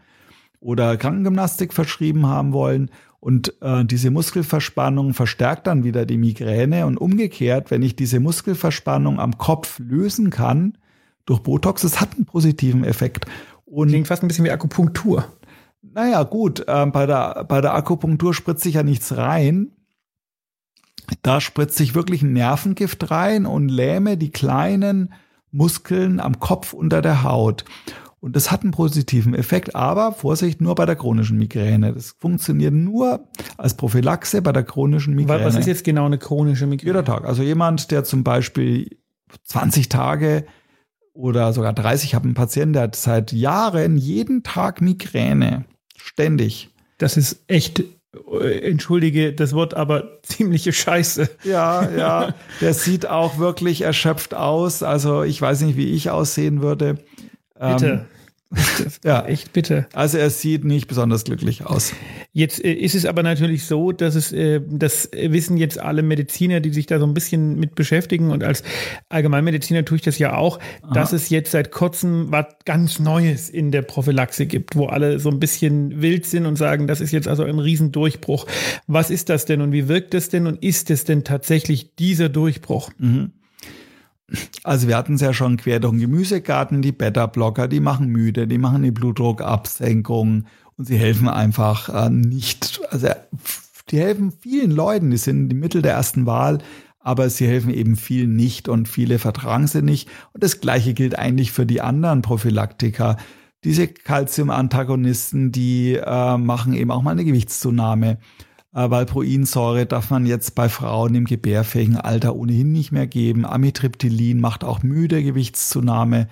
oder 0.60 0.98
Krankengymnastik 0.98 1.74
verschrieben 1.74 2.26
haben 2.28 2.52
wollen. 2.54 2.90
Und 3.20 3.54
äh, 3.62 3.86
diese 3.86 4.12
Muskelverspannung 4.12 5.14
verstärkt 5.14 5.68
dann 5.68 5.84
wieder 5.84 6.06
die 6.06 6.18
Migräne. 6.18 6.86
Und 6.86 6.98
umgekehrt, 6.98 7.72
wenn 7.72 7.82
ich 7.82 7.96
diese 7.96 8.20
Muskelverspannung 8.20 9.20
am 9.20 9.38
Kopf 9.38 9.80
lösen 9.80 10.30
kann 10.30 10.78
durch 11.26 11.40
Botox, 11.40 11.84
das 11.84 12.02
hat 12.02 12.16
einen 12.16 12.26
positiven 12.26 12.84
Effekt. 12.84 13.26
Und 13.66 13.90
Klingt 13.90 14.08
fast 14.08 14.24
ein 14.24 14.28
bisschen 14.28 14.46
wie 14.46 14.52
Akupunktur. 14.52 15.26
Naja, 15.82 16.24
gut, 16.24 16.64
äh, 16.68 16.86
bei, 16.88 17.06
der, 17.06 17.46
bei 17.48 17.62
der 17.62 17.74
Akupunktur 17.74 18.34
spritzt 18.34 18.64
sich 18.64 18.76
ja 18.76 18.84
nichts 18.84 19.16
rein, 19.18 19.72
da 21.22 21.42
spritze 21.42 21.84
ich 21.84 21.96
wirklich 21.96 22.22
ein 22.22 22.34
Nervengift 22.34 23.12
rein 23.12 23.46
und 23.46 23.70
lähme 23.70 24.18
die 24.18 24.32
kleinen 24.32 25.14
Muskeln 25.52 26.20
am 26.20 26.40
Kopf 26.40 26.74
unter 26.74 27.02
der 27.02 27.24
Haut. 27.24 27.66
Und 28.20 28.36
das 28.36 28.52
hat 28.52 28.64
einen 28.64 28.72
positiven 28.72 29.36
Effekt, 29.36 29.76
aber 29.76 30.12
Vorsicht, 30.12 30.60
nur 30.60 30.74
bei 30.74 30.88
der 30.88 30.96
chronischen 30.96 31.38
Migräne. 31.38 31.94
Das 31.94 32.16
funktioniert 32.18 32.74
nur 32.74 33.28
als 33.56 33.76
Prophylaxe 33.76 34.42
bei 34.42 34.52
der 34.52 34.64
chronischen 34.64 35.14
Migräne. 35.14 35.46
Was 35.46 35.56
ist 35.56 35.68
jetzt 35.68 35.84
genau 35.84 36.08
eine 36.08 36.18
chronische 36.18 36.66
Migräne? 36.66 36.90
Jeder 36.90 37.06
Tag. 37.06 37.26
Also 37.26 37.44
jemand, 37.44 37.92
der 37.92 38.04
zum 38.04 38.24
Beispiel 38.24 38.98
20 39.44 39.90
Tage 39.90 40.46
oder 41.14 41.54
sogar 41.54 41.74
30, 41.74 42.10
ich 42.10 42.16
habe 42.16 42.26
einen 42.26 42.34
Patienten, 42.34 42.74
der 42.74 42.84
hat 42.84 42.96
seit 42.96 43.32
Jahren 43.32 43.96
jeden 43.96 44.42
Tag 44.42 44.82
Migräne. 44.82 45.66
Ständig. 45.96 46.72
Das 46.98 47.18
ist 47.18 47.44
echt 47.48 47.84
entschuldige 48.62 49.34
das 49.34 49.54
Wort, 49.54 49.74
aber 49.74 50.20
ziemliche 50.24 50.74
Scheiße. 50.74 51.30
Ja, 51.44 51.90
ja, 51.90 52.34
der 52.62 52.74
sieht 52.74 53.08
auch 53.08 53.38
wirklich 53.38 53.82
erschöpft 53.82 54.34
aus. 54.34 54.84
Also 54.84 55.24
ich 55.24 55.42
weiß 55.42 55.62
nicht, 55.62 55.78
wie 55.78 55.94
ich 55.94 56.10
aussehen 56.10 56.62
würde. 56.62 56.98
Bitte. 57.60 57.86
Ähm, 57.88 58.15
ja, 59.04 59.26
echt 59.26 59.54
bitte. 59.54 59.88
Also 59.94 60.18
er 60.18 60.30
sieht 60.30 60.64
nicht 60.64 60.88
besonders 60.88 61.24
glücklich 61.24 61.66
aus. 61.66 61.94
Jetzt 62.32 62.64
äh, 62.64 62.74
ist 62.74 62.96
es 62.96 63.06
aber 63.06 63.24
natürlich 63.24 63.66
so, 63.66 63.92
dass 63.92 64.16
es, 64.16 64.32
äh, 64.32 64.62
das 64.68 65.10
wissen 65.12 65.58
jetzt 65.58 65.80
alle 65.80 66.04
Mediziner, 66.04 66.60
die 66.60 66.72
sich 66.72 66.86
da 66.86 67.00
so 67.00 67.06
ein 67.06 67.14
bisschen 67.14 67.60
mit 67.60 67.76
beschäftigen 67.76 68.32
und 68.32 68.44
als 68.44 68.64
Allgemeinmediziner 69.10 69.84
tue 69.84 69.98
ich 69.98 70.04
das 70.04 70.20
ja 70.20 70.36
auch, 70.36 70.60
Aha. 70.84 70.94
dass 70.94 71.12
es 71.12 71.30
jetzt 71.30 71.52
seit 71.52 71.72
kurzem 71.72 72.32
was 72.32 72.46
ganz 72.66 73.00
Neues 73.00 73.50
in 73.50 73.72
der 73.72 73.82
Prophylaxe 73.82 74.46
gibt, 74.46 74.76
wo 74.76 74.88
alle 74.88 75.20
so 75.20 75.30
ein 75.30 75.40
bisschen 75.40 76.02
wild 76.02 76.26
sind 76.26 76.46
und 76.46 76.56
sagen, 76.56 76.88
das 76.88 77.02
ist 77.02 77.12
jetzt 77.12 77.28
also 77.28 77.44
ein 77.44 77.60
Riesendurchbruch. 77.60 78.46
Was 78.88 79.10
ist 79.10 79.30
das 79.30 79.46
denn 79.46 79.62
und 79.62 79.72
wie 79.72 79.88
wirkt 79.88 80.14
es 80.14 80.30
denn 80.30 80.48
und 80.48 80.62
ist 80.64 80.90
es 80.92 81.04
denn 81.04 81.24
tatsächlich 81.24 81.96
dieser 81.96 82.30
Durchbruch? 82.30 82.92
Mhm. 82.98 83.32
Also 84.64 84.88
wir 84.88 84.98
hatten 84.98 85.16
es 85.16 85.22
ja 85.22 85.34
schon 85.34 85.58
quer 85.58 85.80
durch 85.80 85.94
den 85.94 86.00
Gemüsegarten, 86.00 86.82
die 86.82 86.92
Beta-Blocker, 86.92 87.68
die 87.68 87.80
machen 87.80 88.08
müde, 88.08 88.48
die 88.48 88.58
machen 88.58 88.82
die 88.82 88.92
Blutdruckabsenkung 88.92 90.46
und 90.78 90.86
sie 90.86 90.98
helfen 90.98 91.28
einfach 91.28 91.90
äh, 91.90 92.10
nicht. 92.10 92.82
Also 92.90 93.10
die 93.90 94.00
helfen 94.00 94.32
vielen 94.32 94.72
Leuten, 94.72 95.12
die 95.12 95.18
sind 95.18 95.50
die 95.50 95.56
Mittel 95.56 95.82
der 95.82 95.94
ersten 95.94 96.26
Wahl, 96.26 96.60
aber 97.00 97.30
sie 97.30 97.48
helfen 97.48 97.72
eben 97.72 97.96
vielen 97.96 98.36
nicht 98.36 98.68
und 98.68 98.88
viele 98.88 99.20
vertragen 99.20 99.68
sie 99.68 99.84
nicht. 99.84 100.10
Und 100.34 100.44
das 100.44 100.60
gleiche 100.60 100.96
gilt 100.96 101.18
eigentlich 101.20 101.52
für 101.52 101.68
die 101.68 101.82
anderen 101.82 102.24
Prophylaktika. 102.24 103.18
Diese 103.64 103.88
Calcium-Antagonisten, 103.88 105.52
die 105.52 105.94
äh, 105.96 106.38
machen 106.38 106.74
eben 106.74 106.90
auch 106.90 107.04
mal 107.04 107.12
eine 107.12 107.26
Gewichtszunahme. 107.26 108.18
Äh, 108.76 108.90
Valproinsäure 108.90 109.86
darf 109.86 110.10
man 110.10 110.26
jetzt 110.26 110.54
bei 110.54 110.70
Frauen 110.70 111.16
im 111.16 111.26
gebärfähigen 111.26 111.98
Alter 111.98 112.36
ohnehin 112.36 112.74
nicht 112.74 112.92
mehr 112.92 113.08
geben. 113.08 113.46
Amitriptylin 113.46 114.40
macht 114.40 114.64
auch 114.64 114.84
müde 114.84 115.24
Gewichtszunahme. 115.24 116.28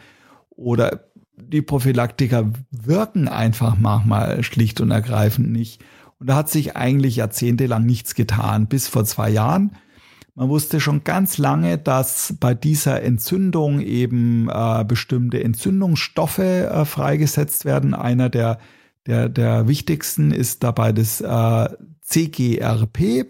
Oder 0.49 1.05
die 1.37 1.61
Prophylaktika 1.61 2.51
wirken 2.69 3.27
einfach 3.27 3.77
manchmal 3.77 4.43
schlicht 4.43 4.81
und 4.81 4.91
ergreifend 4.91 5.51
nicht. 5.51 5.81
Und 6.19 6.27
da 6.27 6.35
hat 6.35 6.49
sich 6.49 6.75
eigentlich 6.75 7.15
jahrzehntelang 7.15 7.85
nichts 7.85 8.13
getan, 8.13 8.67
bis 8.67 8.87
vor 8.87 9.05
zwei 9.05 9.29
Jahren. 9.29 9.75
Man 10.35 10.49
wusste 10.49 10.79
schon 10.79 11.03
ganz 11.03 11.37
lange, 11.37 11.77
dass 11.77 12.35
bei 12.39 12.53
dieser 12.55 13.03
Entzündung 13.03 13.79
eben 13.79 14.49
äh, 14.49 14.83
bestimmte 14.85 15.43
Entzündungsstoffe 15.43 16.39
äh, 16.39 16.85
freigesetzt 16.85 17.65
werden. 17.65 17.93
Einer 17.93 18.29
der, 18.29 18.57
der, 19.05 19.29
der 19.29 19.67
wichtigsten 19.67 20.31
ist 20.31 20.63
dabei 20.63 20.91
das 20.91 21.21
äh, 21.21 21.69
CGRP. 22.01 23.25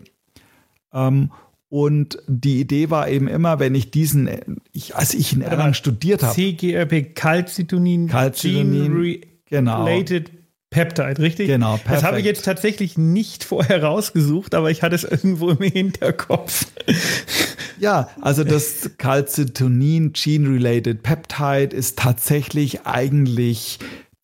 Ähm, 0.93 1.31
und 1.69 2.19
die 2.27 2.59
Idee 2.59 2.91
war 2.91 3.09
eben 3.09 3.27
immer, 3.27 3.59
wenn 3.59 3.73
ich 3.73 3.89
diesen, 3.89 4.29
ich, 4.71 4.95
als 4.95 5.15
ich 5.15 5.33
in 5.33 5.41
Erlangen 5.41 5.73
studiert 5.73 6.21
habe. 6.21 6.33
CGRP, 6.35 7.15
Calcitonin, 7.15 8.07
Calcitonin, 8.07 9.21
genau. 9.45 9.83
Related 9.83 10.31
Peptide, 10.69 11.19
richtig? 11.19 11.47
Genau, 11.47 11.77
perfekt. 11.77 11.95
Das 11.95 12.03
habe 12.03 12.19
ich 12.19 12.25
jetzt 12.25 12.45
tatsächlich 12.45 12.97
nicht 12.97 13.43
vorher 13.43 13.83
rausgesucht, 13.83 14.55
aber 14.55 14.71
ich 14.71 14.81
hatte 14.81 14.95
es 14.95 15.03
irgendwo 15.03 15.49
im 15.51 15.61
Hinterkopf. 15.61 16.67
Ja, 17.79 18.09
also 18.21 18.43
das 18.43 18.91
Calcitonin 18.97 20.13
Gene-Related 20.13 21.03
Peptide 21.03 21.75
ist 21.75 21.97
tatsächlich 21.97 22.85
eigentlich 22.85 23.79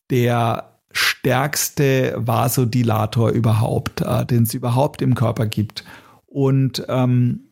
der 0.09 0.68
stärkste 0.91 2.15
Vasodilator 2.17 3.30
überhaupt, 3.30 4.02
äh, 4.02 4.25
den 4.25 4.43
es 4.43 4.54
überhaupt 4.54 5.02
im 5.02 5.15
Körper 5.15 5.45
gibt. 5.45 5.84
Und 6.25 6.86
ähm, 6.88 7.49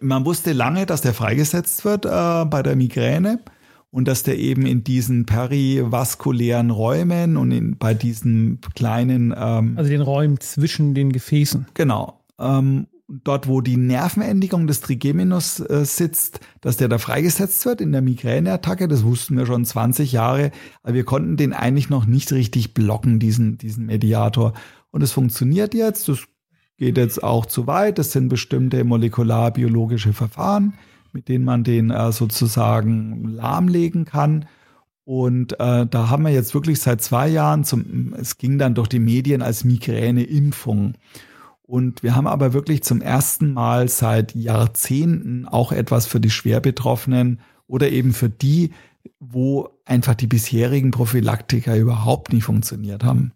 man 0.00 0.24
wusste 0.24 0.52
lange, 0.52 0.86
dass 0.86 1.02
der 1.02 1.14
freigesetzt 1.14 1.84
wird 1.84 2.06
äh, 2.06 2.44
bei 2.44 2.62
der 2.62 2.76
Migräne 2.76 3.40
und 3.90 4.06
dass 4.06 4.22
der 4.22 4.38
eben 4.38 4.66
in 4.66 4.84
diesen 4.84 5.26
perivaskulären 5.26 6.70
Räumen 6.70 7.36
und 7.36 7.50
in, 7.50 7.76
bei 7.76 7.94
diesen 7.94 8.60
kleinen 8.74 9.34
ähm, 9.36 9.74
also 9.76 9.90
den 9.90 10.00
Räumen 10.00 10.40
zwischen 10.40 10.94
den 10.94 11.12
Gefäßen 11.12 11.66
genau 11.74 12.20
ähm, 12.38 12.86
dort 13.10 13.48
wo 13.48 13.60
die 13.60 13.76
Nervenendigung 13.76 14.66
des 14.66 14.80
Trigeminus 14.80 15.60
äh, 15.60 15.84
sitzt, 15.84 16.40
dass 16.60 16.76
der 16.76 16.88
da 16.88 16.98
freigesetzt 16.98 17.64
wird 17.66 17.80
in 17.80 17.92
der 17.92 18.02
Migräneattacke, 18.02 18.88
das 18.88 19.02
wussten 19.02 19.36
wir 19.36 19.46
schon 19.46 19.64
20 19.64 20.12
Jahre, 20.12 20.52
aber 20.82 20.94
wir 20.94 21.04
konnten 21.04 21.36
den 21.36 21.52
eigentlich 21.52 21.90
noch 21.90 22.06
nicht 22.06 22.32
richtig 22.32 22.74
blocken, 22.74 23.18
diesen, 23.18 23.58
diesen 23.58 23.86
Mediator. 23.86 24.52
Und 24.90 25.02
es 25.02 25.12
funktioniert 25.12 25.74
jetzt, 25.74 26.08
das 26.08 26.20
geht 26.76 26.96
jetzt 26.96 27.22
auch 27.22 27.46
zu 27.46 27.66
weit, 27.66 27.98
das 27.98 28.12
sind 28.12 28.28
bestimmte 28.28 28.84
molekularbiologische 28.84 30.12
Verfahren, 30.12 30.74
mit 31.12 31.28
denen 31.28 31.44
man 31.44 31.64
den 31.64 31.90
äh, 31.90 32.12
sozusagen 32.12 33.24
lahmlegen 33.24 34.04
kann. 34.04 34.46
Und 35.04 35.54
äh, 35.58 35.86
da 35.86 36.08
haben 36.08 36.22
wir 36.22 36.30
jetzt 36.30 36.54
wirklich 36.54 36.80
seit 36.80 37.02
zwei 37.02 37.28
Jahren, 37.28 37.64
zum, 37.64 38.14
es 38.14 38.38
ging 38.38 38.58
dann 38.58 38.74
durch 38.74 38.88
die 38.88 39.00
Medien 39.00 39.42
als 39.42 39.64
Migräneimpfung. 39.64 40.94
Und 41.70 42.02
wir 42.02 42.16
haben 42.16 42.26
aber 42.26 42.52
wirklich 42.52 42.82
zum 42.82 43.00
ersten 43.00 43.52
Mal 43.52 43.86
seit 43.88 44.34
Jahrzehnten 44.34 45.46
auch 45.46 45.70
etwas 45.70 46.04
für 46.04 46.18
die 46.18 46.28
Schwerbetroffenen 46.28 47.40
oder 47.68 47.90
eben 47.90 48.12
für 48.12 48.28
die, 48.28 48.72
wo 49.20 49.68
einfach 49.84 50.16
die 50.16 50.26
bisherigen 50.26 50.90
Prophylaktika 50.90 51.76
überhaupt 51.76 52.32
nicht 52.32 52.42
funktioniert 52.42 53.04
haben. 53.04 53.34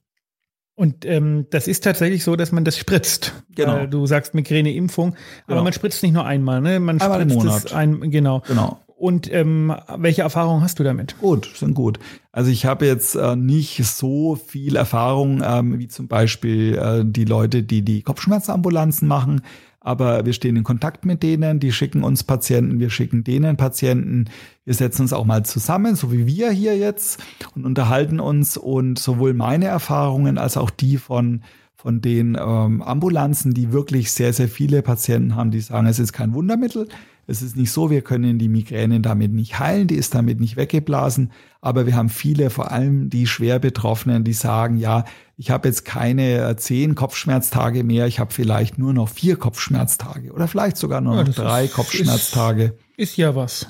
Und 0.75 1.05
ähm, 1.05 1.47
das 1.51 1.68
ist 1.68 1.85
tatsächlich 1.85 2.25
so, 2.25 2.35
dass 2.35 2.51
man 2.51 2.64
das 2.64 2.77
spritzt. 2.77 3.44
Genau. 3.55 3.77
Äh, 3.79 3.88
du 3.88 4.05
sagst 4.07 4.35
Migräneimpfung, 4.35 5.11
aber 5.11 5.55
Genau. 5.55 5.62
man 5.62 5.73
spritzt 5.73 6.03
nicht 6.03 6.14
nur 6.14 6.27
einmal, 6.27 6.61
ne? 6.61 6.81
Man 6.81 6.97
im 6.97 7.03
spritzt 7.03 7.37
Monat. 7.37 7.64
es 7.66 7.73
ein, 7.73 8.11
genau. 8.11 8.42
Genau. 8.49 8.81
Und 8.96 9.30
ähm, 9.33 9.74
welche 9.96 10.22
Erfahrungen 10.22 10.62
hast 10.62 10.78
du 10.78 10.85
damit? 10.85 11.18
Gut, 11.18 11.50
sind 11.54 11.74
gut. 11.74 11.98
Also 12.33 12.50
ich 12.50 12.64
habe 12.64 12.87
jetzt 12.87 13.16
äh, 13.16 13.35
nicht 13.35 13.85
so 13.85 14.37
viel 14.37 14.76
Erfahrung 14.76 15.42
ähm, 15.44 15.78
wie 15.78 15.88
zum 15.88 16.07
Beispiel 16.07 16.78
äh, 16.78 17.04
die 17.04 17.24
Leute, 17.24 17.62
die 17.62 17.83
die 17.83 18.02
Kopfschmerzambulanzen 18.02 19.09
machen. 19.09 19.42
Aber 19.80 20.24
wir 20.24 20.33
stehen 20.33 20.57
in 20.57 20.64
Kontakt 20.64 21.04
mit 21.04 21.22
denen, 21.22 21.61
die 21.61 21.70
schicken 21.70 22.04
uns 22.04 22.24
Patienten, 22.24 22.80
wir 22.80 22.88
schicken 22.88 23.22
denen 23.22 23.59
Patienten. 23.59 24.26
Wir 24.64 24.72
setzen 24.72 25.02
uns 25.02 25.12
auch 25.12 25.26
mal 25.26 25.44
zusammen, 25.44 25.94
so 25.94 26.11
wie 26.11 26.26
wir 26.26 26.50
hier 26.50 26.78
jetzt, 26.78 27.22
und 27.54 27.66
unterhalten 27.66 28.18
uns. 28.18 28.57
Und 28.57 28.98
sowohl 28.98 29.35
meine 29.35 29.66
Erfahrungen 29.66 30.38
als 30.38 30.57
auch 30.57 30.70
die 30.70 30.96
von 30.96 31.42
von 31.85 32.00
den 32.00 32.35
ähm, 32.40 32.80
Ambulanzen, 32.80 33.52
die 33.52 33.70
wirklich 33.70 34.11
sehr, 34.11 34.33
sehr 34.33 34.48
viele 34.48 34.80
Patienten 34.80 35.37
haben, 35.37 35.50
die 35.50 35.61
sagen, 35.61 35.87
es 35.87 35.98
ist 35.98 36.14
kein 36.14 36.33
Wundermittel. 36.33 36.88
Es 37.27 37.43
ist 37.43 37.57
nicht 37.57 37.71
so, 37.73 37.91
wir 37.91 38.03
können 38.03 38.39
die 38.39 38.49
Migräne 38.49 39.01
damit 39.01 39.33
nicht 39.33 39.59
heilen, 39.59 39.87
die 39.87 39.95
ist 39.97 40.15
damit 40.15 40.41
nicht 40.41 40.57
weggeblasen. 40.57 41.33
Aber 41.61 41.87
wir 41.87 41.97
haben 41.97 42.09
viele, 42.11 42.51
vor 42.51 42.71
allem 42.71 43.09
die 43.11 43.27
schwer 43.27 43.59
Betroffenen, 43.59 44.25
die 44.25 44.33
sagen, 44.35 44.77
ja, 44.77 45.05
ich 45.37 45.51
habe 45.51 45.69
jetzt 45.69 45.85
keine 45.85 46.49
äh, 46.51 46.57
zehn 46.57 46.95
Kopfschmerztage 46.95 47.83
mehr, 47.85 48.07
ich 48.07 48.21
habe 48.21 48.33
vielleicht 48.33 48.79
nur 48.79 48.93
noch 48.93 49.09
vier 49.09 49.37
Kopfschmerztage 49.37 50.33
oder 50.33 50.47
vielleicht 50.49 50.77
sogar 50.77 51.01
nur 51.01 51.17
noch 51.17 51.29
drei 51.35 51.65
ist- 51.65 51.75
Kopfschmerztage. 51.75 52.77
Ist 52.97 53.17
ja 53.17 53.35
was. 53.35 53.69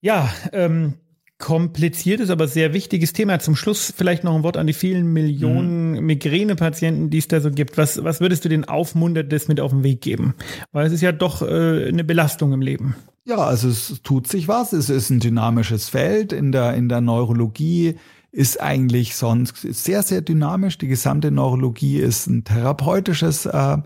Ja, 0.00 0.30
ähm, 0.52 0.94
kompliziertes, 1.38 2.30
aber 2.30 2.48
sehr 2.48 2.72
wichtiges 2.72 3.12
Thema. 3.12 3.38
Zum 3.38 3.56
Schluss 3.56 3.92
vielleicht 3.94 4.24
noch 4.24 4.34
ein 4.34 4.42
Wort 4.42 4.56
an 4.56 4.66
die 4.66 4.72
vielen 4.72 5.12
Millionen 5.12 5.92
Mhm. 5.92 6.06
Migränepatienten, 6.06 7.10
die 7.10 7.18
es 7.18 7.28
da 7.28 7.40
so 7.40 7.50
gibt. 7.50 7.76
Was, 7.76 8.02
was 8.02 8.20
würdest 8.20 8.44
du 8.44 8.48
den 8.48 8.64
Aufmunterndes 8.64 9.48
mit 9.48 9.60
auf 9.60 9.70
den 9.70 9.82
Weg 9.84 10.00
geben? 10.00 10.34
Weil 10.72 10.86
es 10.86 10.92
ist 10.92 11.02
ja 11.02 11.12
doch 11.12 11.42
äh, 11.42 11.88
eine 11.88 12.04
Belastung 12.04 12.52
im 12.52 12.62
Leben. 12.62 12.96
Ja, 13.26 13.38
also 13.38 13.68
es 13.68 14.00
tut 14.02 14.28
sich 14.28 14.48
was. 14.48 14.72
Es 14.72 14.88
ist 14.88 15.10
ein 15.10 15.20
dynamisches 15.20 15.88
Feld 15.88 16.32
in 16.32 16.52
der, 16.52 16.74
in 16.74 16.88
der 16.88 17.00
Neurologie 17.00 17.96
ist 18.32 18.60
eigentlich 18.60 19.16
sonst 19.16 19.56
sehr, 19.62 20.02
sehr 20.02 20.20
dynamisch. 20.20 20.78
Die 20.78 20.88
gesamte 20.88 21.30
Neurologie 21.30 21.98
ist 21.98 22.26
ein 22.26 22.44
therapeutisches 22.44 23.46
äh, 23.46 23.78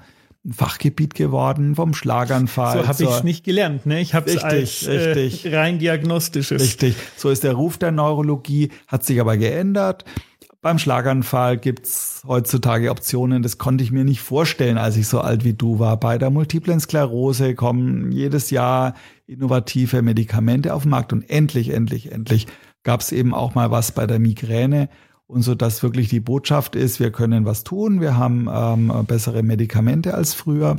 Fachgebiet 0.49 1.15
geworden, 1.15 1.75
vom 1.75 1.93
Schlaganfall. 1.93 2.83
So 2.83 2.89
habe 2.89 3.03
ich 3.03 3.11
es 3.11 3.25
nicht 3.25 3.45
gelernt. 3.45 3.85
Ne? 3.85 4.01
Ich 4.01 4.15
habe 4.15 4.31
es 4.31 4.37
Richtig, 4.37 4.89
als 4.89 4.89
richtig. 4.89 5.47
Äh, 5.47 5.57
rein 5.57 5.79
diagnostisches. 5.79 6.63
Richtig. 6.63 6.97
So 7.17 7.29
ist 7.29 7.45
der 7.45 7.53
Ruf 7.53 7.77
der 7.77 7.93
Neurologie, 7.93 8.71
hat 8.87 9.05
sich 9.05 9.21
aber 9.21 9.37
geändert. 9.37 10.05
Beim 10.63 10.79
Schlaganfall 10.79 11.57
gibt's 11.57 12.23
heutzutage 12.27 12.91
Optionen, 12.91 13.43
das 13.43 13.57
konnte 13.57 13.83
ich 13.83 13.93
mir 13.93 14.05
nicht 14.05 14.21
vorstellen, 14.21 14.77
als 14.77 14.97
ich 14.97 15.09
so 15.09 15.21
alt 15.21 15.43
wie 15.43 15.55
du 15.55 15.79
war. 15.79 15.99
Bei 15.99 16.19
der 16.19 16.29
multiplen 16.29 16.81
Sklerose 16.81 17.55
kommen 17.55 18.13
jedes 18.13 18.51
Jahr 18.51 18.95
innovative 19.27 20.03
Medikamente 20.03 20.75
auf 20.75 20.83
den 20.83 20.91
Markt 20.91 21.15
und 21.15 21.23
endlich, 21.31 21.71
endlich, 21.71 22.13
endlich 22.13 22.47
gab's 22.83 23.13
eben 23.13 23.35
auch 23.35 23.55
mal 23.55 23.71
was 23.71 23.93
bei 23.93 24.07
der 24.07 24.19
Migräne. 24.19 24.89
Und 25.31 25.43
so 25.43 25.55
dass 25.55 25.85
wirklich 25.85 26.09
die 26.09 26.19
Botschaft 26.19 26.75
ist, 26.75 26.99
wir 26.99 27.13
können 27.13 27.45
was 27.45 27.63
tun, 27.63 28.01
wir 28.01 28.17
haben 28.17 28.49
ähm, 28.53 28.93
bessere 29.07 29.45
Medikamente 29.45 30.15
als 30.15 30.35
früher. 30.35 30.79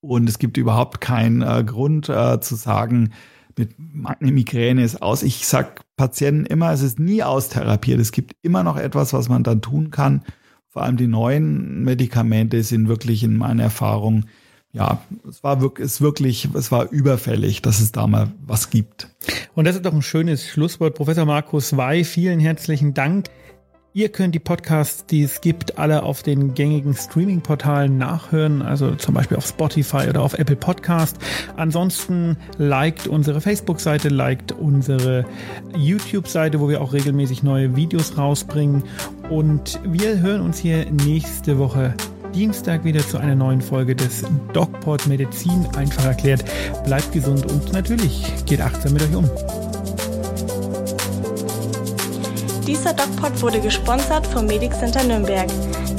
Und 0.00 0.30
es 0.30 0.38
gibt 0.38 0.56
überhaupt 0.56 1.02
keinen 1.02 1.42
äh, 1.42 1.62
Grund 1.62 2.08
äh, 2.08 2.40
zu 2.40 2.54
sagen, 2.54 3.12
mit 3.58 3.76
eine 4.18 4.32
Migräne 4.32 4.82
ist 4.82 5.02
aus. 5.02 5.22
Ich 5.22 5.46
sag 5.46 5.82
Patienten 5.96 6.46
immer, 6.46 6.72
es 6.72 6.80
ist 6.80 6.98
nie 6.98 7.22
austherapiert. 7.22 8.00
Es 8.00 8.12
gibt 8.12 8.34
immer 8.40 8.62
noch 8.62 8.78
etwas, 8.78 9.12
was 9.12 9.28
man 9.28 9.42
dann 9.42 9.60
tun 9.60 9.90
kann. 9.90 10.22
Vor 10.68 10.82
allem 10.82 10.96
die 10.96 11.06
neuen 11.06 11.84
Medikamente 11.84 12.62
sind 12.62 12.88
wirklich 12.88 13.22
in 13.24 13.36
meiner 13.36 13.64
Erfahrung, 13.64 14.24
ja, 14.72 15.02
es 15.28 15.44
war 15.44 15.60
wirklich, 15.60 15.86
es 15.86 16.00
wirklich, 16.00 16.48
es 16.54 16.72
war 16.72 16.90
überfällig, 16.90 17.60
dass 17.60 17.80
es 17.80 17.92
da 17.92 18.06
mal 18.06 18.32
was 18.46 18.70
gibt. 18.70 19.08
Und 19.54 19.66
das 19.66 19.76
ist 19.76 19.84
doch 19.84 19.92
ein 19.92 20.02
schönes 20.02 20.46
Schlusswort. 20.46 20.94
Professor 20.94 21.26
Markus 21.26 21.76
Wey, 21.76 22.04
vielen 22.04 22.40
herzlichen 22.40 22.94
Dank. 22.94 23.26
Ihr 23.94 24.08
könnt 24.08 24.34
die 24.34 24.38
Podcasts, 24.38 25.04
die 25.04 25.22
es 25.22 25.42
gibt, 25.42 25.78
alle 25.78 26.02
auf 26.04 26.22
den 26.22 26.54
gängigen 26.54 26.94
Streaming-Portalen 26.94 27.98
nachhören, 27.98 28.62
also 28.62 28.94
zum 28.94 29.12
Beispiel 29.12 29.36
auf 29.36 29.46
Spotify 29.46 30.08
oder 30.08 30.22
auf 30.22 30.32
Apple 30.38 30.56
Podcast. 30.56 31.18
Ansonsten 31.58 32.38
liked 32.56 33.06
unsere 33.06 33.42
Facebook-Seite, 33.42 34.08
liked 34.08 34.52
unsere 34.52 35.26
YouTube-Seite, 35.76 36.58
wo 36.60 36.70
wir 36.70 36.80
auch 36.80 36.94
regelmäßig 36.94 37.42
neue 37.42 37.76
Videos 37.76 38.16
rausbringen. 38.16 38.84
Und 39.28 39.78
wir 39.84 40.20
hören 40.20 40.40
uns 40.40 40.58
hier 40.58 40.90
nächste 40.90 41.58
Woche 41.58 41.94
Dienstag 42.34 42.84
wieder 42.84 43.06
zu 43.06 43.18
einer 43.18 43.34
neuen 43.34 43.60
Folge 43.60 43.94
des 43.94 44.24
DocPod 44.52 45.06
Medizin 45.06 45.66
einfach 45.76 46.04
erklärt. 46.04 46.44
Bleibt 46.84 47.12
gesund 47.12 47.50
und 47.50 47.72
natürlich 47.72 48.24
geht 48.46 48.60
achtsam 48.60 48.94
mit 48.94 49.02
euch 49.02 49.14
um. 49.14 49.28
Dieser 52.66 52.94
DocPod 52.94 53.42
wurde 53.42 53.60
gesponsert 53.60 54.26
vom 54.26 54.46
Medic 54.46 54.72
Center 54.72 55.04
Nürnberg, 55.04 55.48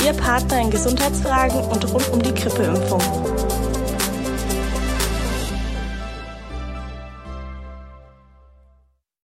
Ihr 0.04 0.14
Partner 0.14 0.62
in 0.62 0.72
Gesundheitsfragen 0.72 1.60
und 1.62 1.94
rund 1.94 2.10
um 2.12 2.22
die 2.22 2.34
Grippeimpfung. 2.34 3.33